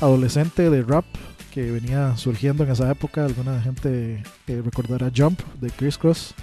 [0.00, 1.04] adolescente de rap
[1.52, 3.26] que venía surgiendo en esa época.
[3.26, 6.34] Alguna gente eh, recordará Jump de Chris Cross.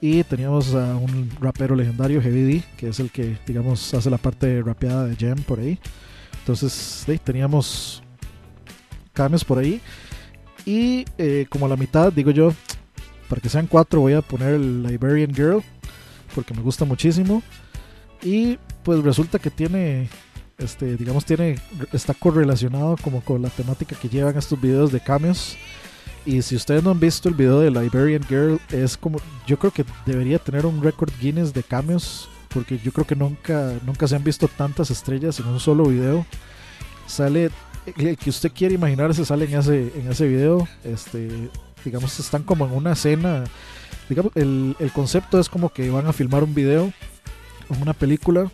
[0.00, 4.18] Y teníamos a un rapero legendario, Heavy D, que es el que, digamos, hace la
[4.18, 5.78] parte rapeada de Jam por ahí.
[6.44, 8.02] Entonces, teníamos
[9.14, 9.80] cambios por ahí.
[10.66, 12.52] Y eh, como a la mitad, digo yo,
[13.30, 15.62] para que sean cuatro, voy a poner el Liberian Girl,
[16.34, 17.42] porque me gusta muchísimo.
[18.22, 20.10] Y pues resulta que tiene,
[20.58, 21.58] este, digamos, tiene,
[21.94, 25.56] está correlacionado como con la temática que llevan estos videos de cambios.
[26.26, 29.72] Y si ustedes no han visto el video de Liberian Girl, es como, yo creo
[29.72, 34.14] que debería tener un récord Guinness de cambios, porque yo creo que nunca, nunca se
[34.14, 36.24] han visto tantas estrellas en un solo video.
[37.06, 37.50] Sale,
[37.98, 41.50] el que usted quiere imaginarse sale en ese, en ese video, este,
[41.84, 43.44] digamos, están como en una escena.
[44.08, 46.92] Digamos, el, el concepto es como que van a filmar un video
[47.68, 48.50] o una película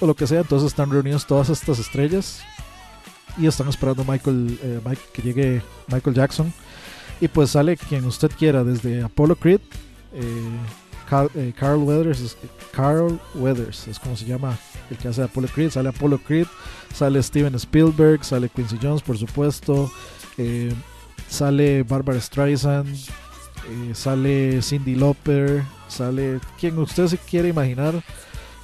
[0.00, 2.42] o lo que sea, entonces están reunidos todas estas estrellas
[3.38, 4.80] y están esperando Michael, eh,
[5.12, 6.52] que llegue Michael Jackson
[7.20, 9.60] y pues sale quien usted quiera, desde Apollo Creed,
[10.12, 10.22] eh,
[11.08, 12.36] Carl, eh, Carl Weathers, es-
[12.72, 14.58] Carl Weathers es como se llama
[14.90, 16.46] el que hace Apollo Creed, sale Apollo Creed,
[16.94, 19.90] sale Steven Spielberg, sale Quincy Jones por supuesto,
[20.36, 20.72] eh,
[21.28, 28.02] sale Barbara Streisand, eh, sale Cindy Lauper, sale quien usted se quiere imaginar.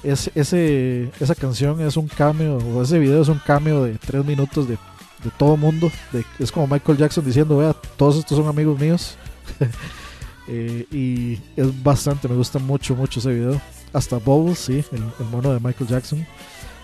[0.03, 4.23] Es, ese, esa canción es un cameo, o ese video es un cameo de tres
[4.23, 4.75] minutos de,
[5.23, 5.91] de todo mundo.
[6.37, 9.17] Es como Michael Jackson diciendo, vea, todos estos son amigos míos.
[10.47, 13.61] Eh, y es bastante, me gusta mucho, mucho ese video.
[13.93, 16.25] Hasta Bubbles, sí, el, mono de Michael Jackson.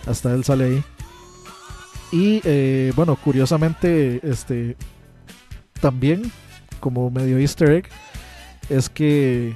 [0.05, 0.83] Hasta él sale ahí.
[2.11, 4.75] Y eh, bueno, curiosamente, este
[5.79, 6.31] también,
[6.79, 7.89] como medio easter egg,
[8.69, 9.55] es que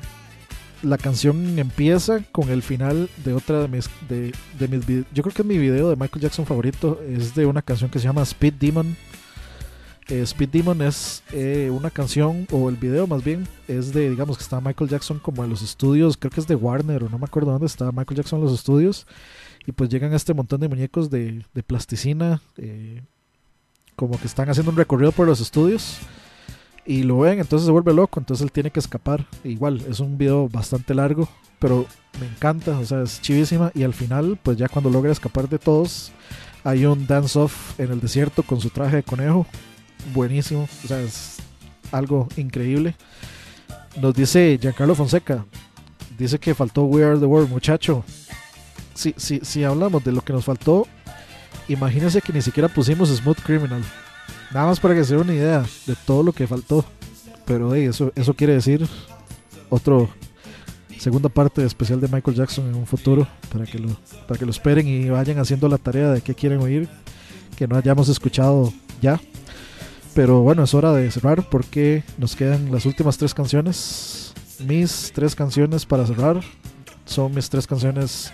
[0.82, 5.24] la canción empieza con el final de otra de mis, de, de mis vide- yo
[5.24, 8.22] creo que mi video de Michael Jackson favorito es de una canción que se llama
[8.24, 8.96] Speed Demon
[10.08, 14.38] Eh, Speed Demon es eh, una canción o el video más bien es de digamos
[14.38, 17.18] que está Michael Jackson como en los estudios creo que es de Warner o no
[17.18, 19.08] me acuerdo dónde está Michael Jackson en los estudios
[19.66, 23.02] y pues llegan este montón de muñecos de, plasticina eh,
[23.96, 25.98] como que están haciendo un recorrido por los estudios
[26.86, 29.26] y lo ven, entonces se vuelve loco, entonces él tiene que escapar.
[29.44, 31.28] Igual, es un video bastante largo,
[31.58, 31.88] pero
[32.20, 33.72] me encanta, o sea, es chivísima.
[33.74, 36.12] Y al final, pues ya cuando logra escapar de todos,
[36.64, 39.48] hay un dance-off en el desierto con su traje de conejo.
[40.14, 41.38] Buenísimo, o sea, es
[41.92, 42.96] algo increíble.
[44.02, 45.46] Nos dice Giancarlo Fonseca,
[46.18, 48.04] dice que faltó We Are the World, muchacho.
[48.94, 50.88] Si, si, si hablamos de lo que nos faltó,
[51.68, 53.84] imagínense que ni siquiera pusimos Smooth Criminal.
[54.54, 56.86] Nada más para que se den una idea de todo lo que faltó.
[57.46, 58.88] Pero hey, eso, eso quiere decir
[59.70, 60.10] otro
[60.98, 63.90] segunda parte especial de Michael Jackson en un futuro para que lo
[64.28, 66.90] para que lo esperen y vayan haciendo la tarea de qué quieren oír
[67.56, 69.20] que no hayamos escuchado ya.
[70.16, 74.34] Pero bueno, es hora de cerrar porque nos quedan las últimas tres canciones.
[74.66, 76.40] Mis tres canciones para cerrar
[77.04, 78.32] son mis tres canciones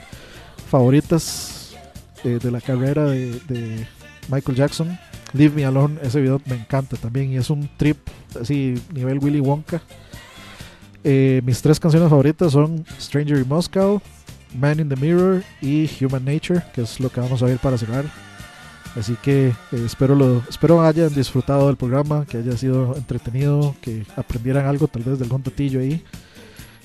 [0.70, 1.76] favoritas
[2.24, 3.88] eh, de la carrera de,
[4.30, 5.00] Michael Jackson.
[5.34, 7.98] Leave Me Alone, ese video me encanta también y es un trip
[8.40, 9.82] así nivel Willy Wonka.
[11.04, 14.00] Eh, mis tres canciones favoritas son Stranger in Moscow,
[14.54, 17.76] Man in the Mirror y Human Nature, que es lo que vamos a ver para
[17.76, 18.06] cerrar.
[18.96, 19.54] Así que eh,
[19.86, 25.04] espero lo espero hayan disfrutado del programa, que haya sido entretenido, que aprendieran algo tal
[25.04, 26.04] vez del datillo ahí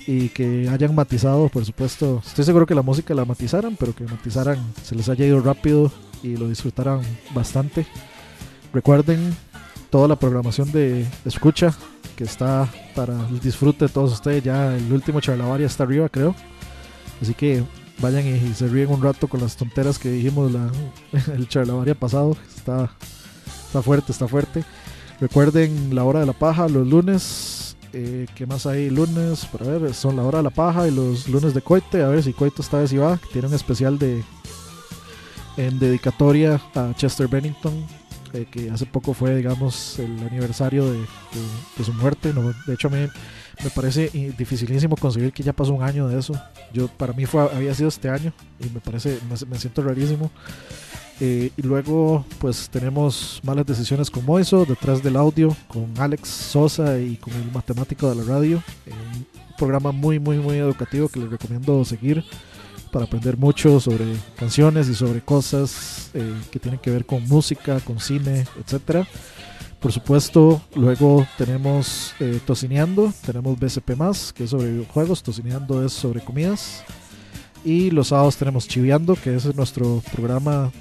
[0.07, 2.23] y que hayan matizado, por supuesto.
[2.25, 5.91] Estoy seguro que la música la matizaran, pero que matizaran, se les haya ido rápido
[6.23, 7.01] y lo disfrutaran
[7.35, 7.87] bastante.
[8.73, 9.35] Recuerden
[9.91, 11.75] toda la programación de escucha
[12.17, 14.45] que está para el disfrute de todos ustedes.
[14.45, 16.35] Ya el último charlavaria está arriba, creo.
[17.21, 17.65] Así que
[17.99, 20.71] vayan y, se ríen un rato con las tonteras que dijimos la,
[21.35, 22.37] el charlavaria pasado.
[22.57, 22.91] Está,
[23.67, 24.65] está fuerte, está fuerte.
[25.21, 28.91] Recuerden la hora de la paja los lunes Eh, ¿Qué más hay?
[28.91, 32.03] Lunes, para ver, son la hora de la paja y los lunes de coite.
[32.03, 33.19] A ver si coito esta vez iba.
[33.33, 34.23] Tiene un especial de
[35.57, 37.73] en dedicatoria a Chester Bennington,
[38.33, 41.05] eh, que hace poco fue, digamos, el aniversario de,
[41.83, 42.33] su muerte.
[42.35, 42.91] No, de hecho, a
[43.65, 46.35] me parece i- dificilísimo conseguir que ya pasó un año de eso.
[46.73, 49.19] Yo para mí fue había sido este año y me parece
[49.49, 50.31] me, siento rarísimo.
[51.19, 56.99] Eh, y luego pues tenemos malas decisiones con Moiso, detrás del audio con Alex Sosa
[56.99, 58.63] y con el matemático de la radio.
[58.85, 59.27] Eh, un
[59.57, 62.23] programa muy muy muy educativo que les recomiendo seguir
[62.93, 64.05] para aprender mucho sobre
[64.39, 69.07] canciones y sobre cosas eh, que tienen que ver con música, con cine, etcétera.
[69.87, 73.93] Por supuesto, luego tenemos eh, Tocineando, tenemos BCP
[74.35, 76.83] que es sobre videojuegos, Tocineando es sobre comidas.
[77.65, 80.73] Y los sábados tenemos Chiviando, que es nuestro programa,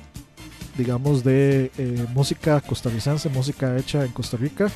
[0.76, 4.72] digamos, de eh, música costarricense, música hecha en Costa Rica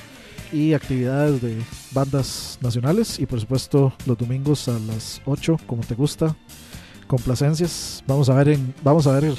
[0.53, 1.57] y actividades de
[1.91, 3.17] bandas nacionales.
[3.17, 6.35] Y por supuesto, los domingos a las 8, como te gusta,
[7.07, 8.03] complacencias.
[8.05, 9.33] Vamos a ver, en, vamos a ver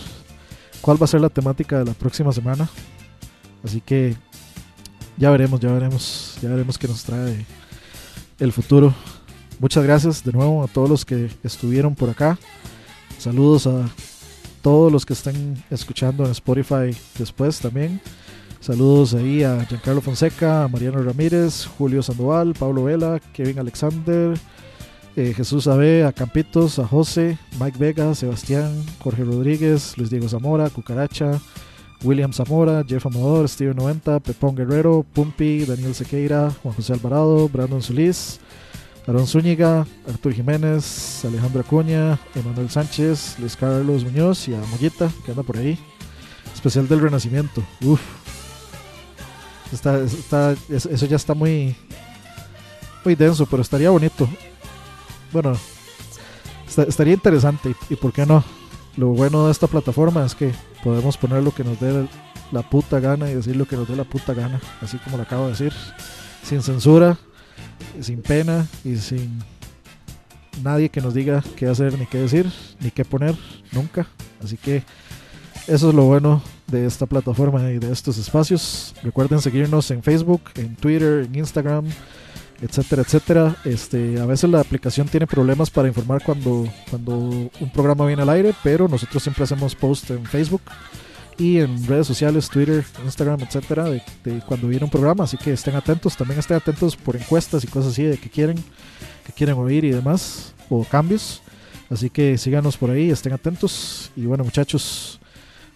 [0.80, 2.68] cuál va a ser la temática de la próxima semana.
[3.62, 4.16] Así que
[5.20, 7.44] ya veremos, ya veremos, ya veremos qué nos trae
[8.38, 8.94] el futuro.
[9.58, 12.38] Muchas gracias de nuevo a todos los que estuvieron por acá.
[13.18, 13.86] Saludos a
[14.62, 18.00] todos los que estén escuchando en Spotify después también.
[18.60, 24.38] Saludos ahí a Giancarlo Fonseca, a Mariano Ramírez, Julio Sandoval, Pablo Vela, Kevin Alexander,
[25.16, 30.70] eh, Jesús Abe, a Campitos, a José, Mike Vega, Sebastián, Jorge Rodríguez, Luis Diego Zamora,
[30.70, 31.38] Cucaracha,
[32.02, 37.82] William Zamora, Jeff Amador, Steven 90, Pepón Guerrero, Pumpi, Daniel Sequeira, Juan José Alvarado, Brandon
[37.82, 38.40] Solís,
[39.06, 45.32] Aaron Zúñiga, Artur Jiménez, Alejandro Acuña, Emanuel Sánchez, Luis Carlos Muñoz y a Mollita, que
[45.32, 45.78] anda por ahí.
[46.54, 47.62] Especial del Renacimiento.
[47.82, 48.00] Uf.
[49.72, 51.74] Está, está, es- eso ya está muy,
[53.04, 54.28] muy denso, pero estaría bonito.
[55.32, 55.52] Bueno,
[56.68, 57.74] esta- estaría interesante.
[57.88, 58.42] Y por qué no?
[58.96, 60.52] Lo bueno de esta plataforma es que
[60.82, 62.08] podemos poner lo que nos dé
[62.52, 65.22] la puta gana y decir lo que nos dé la puta gana, así como lo
[65.22, 65.72] acabo de decir,
[66.42, 67.16] sin censura,
[68.00, 69.38] sin pena y sin
[70.62, 72.50] nadie que nos diga qué hacer, ni qué decir,
[72.80, 73.36] ni qué poner,
[73.72, 74.06] nunca.
[74.42, 74.82] Así que
[75.66, 78.94] eso es lo bueno de esta plataforma y de estos espacios.
[79.02, 81.86] Recuerden seguirnos en Facebook, en Twitter, en Instagram,
[82.62, 83.56] etcétera, etcétera.
[83.64, 88.30] Este, a veces la aplicación tiene problemas para informar cuando, cuando un programa viene al
[88.30, 90.62] aire, pero nosotros siempre hacemos post en Facebook
[91.38, 94.02] y en redes sociales, Twitter, Instagram, etcétera, de,
[94.46, 95.24] cuando viene un programa.
[95.24, 98.56] Así que estén atentos, también estén atentos por encuestas y cosas así de que quieren,
[99.24, 101.42] que quieren oír y demás, o cambios.
[101.88, 104.12] Así que síganos por ahí, estén atentos.
[104.14, 105.18] Y bueno, muchachos,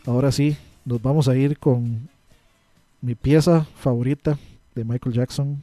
[0.04, 2.10] ahora sí, nos vamos a ir con
[3.00, 4.38] mi pieza favorita
[4.74, 5.62] de Michael Jackson,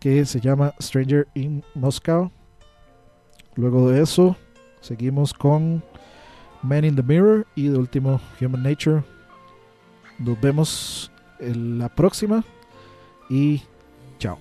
[0.00, 2.30] que se llama Stranger in Moscow.
[3.54, 4.36] Luego de eso,
[4.80, 5.82] seguimos con
[6.62, 9.02] Man in the Mirror y de último Human Nature.
[10.18, 11.10] Nos vemos
[11.40, 12.44] en la próxima
[13.28, 13.62] y
[14.18, 14.38] chao.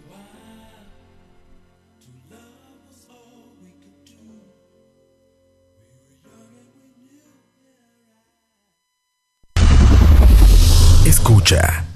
[11.05, 11.86] Escucha.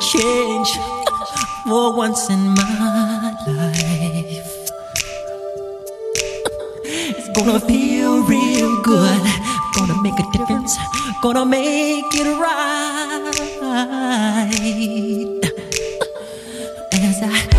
[0.00, 0.70] change
[1.64, 4.70] for once in my life.
[6.84, 9.22] It's gonna feel real good.
[9.74, 10.76] Gonna make a difference.
[11.22, 13.28] Gonna make it right.
[16.92, 17.57] As I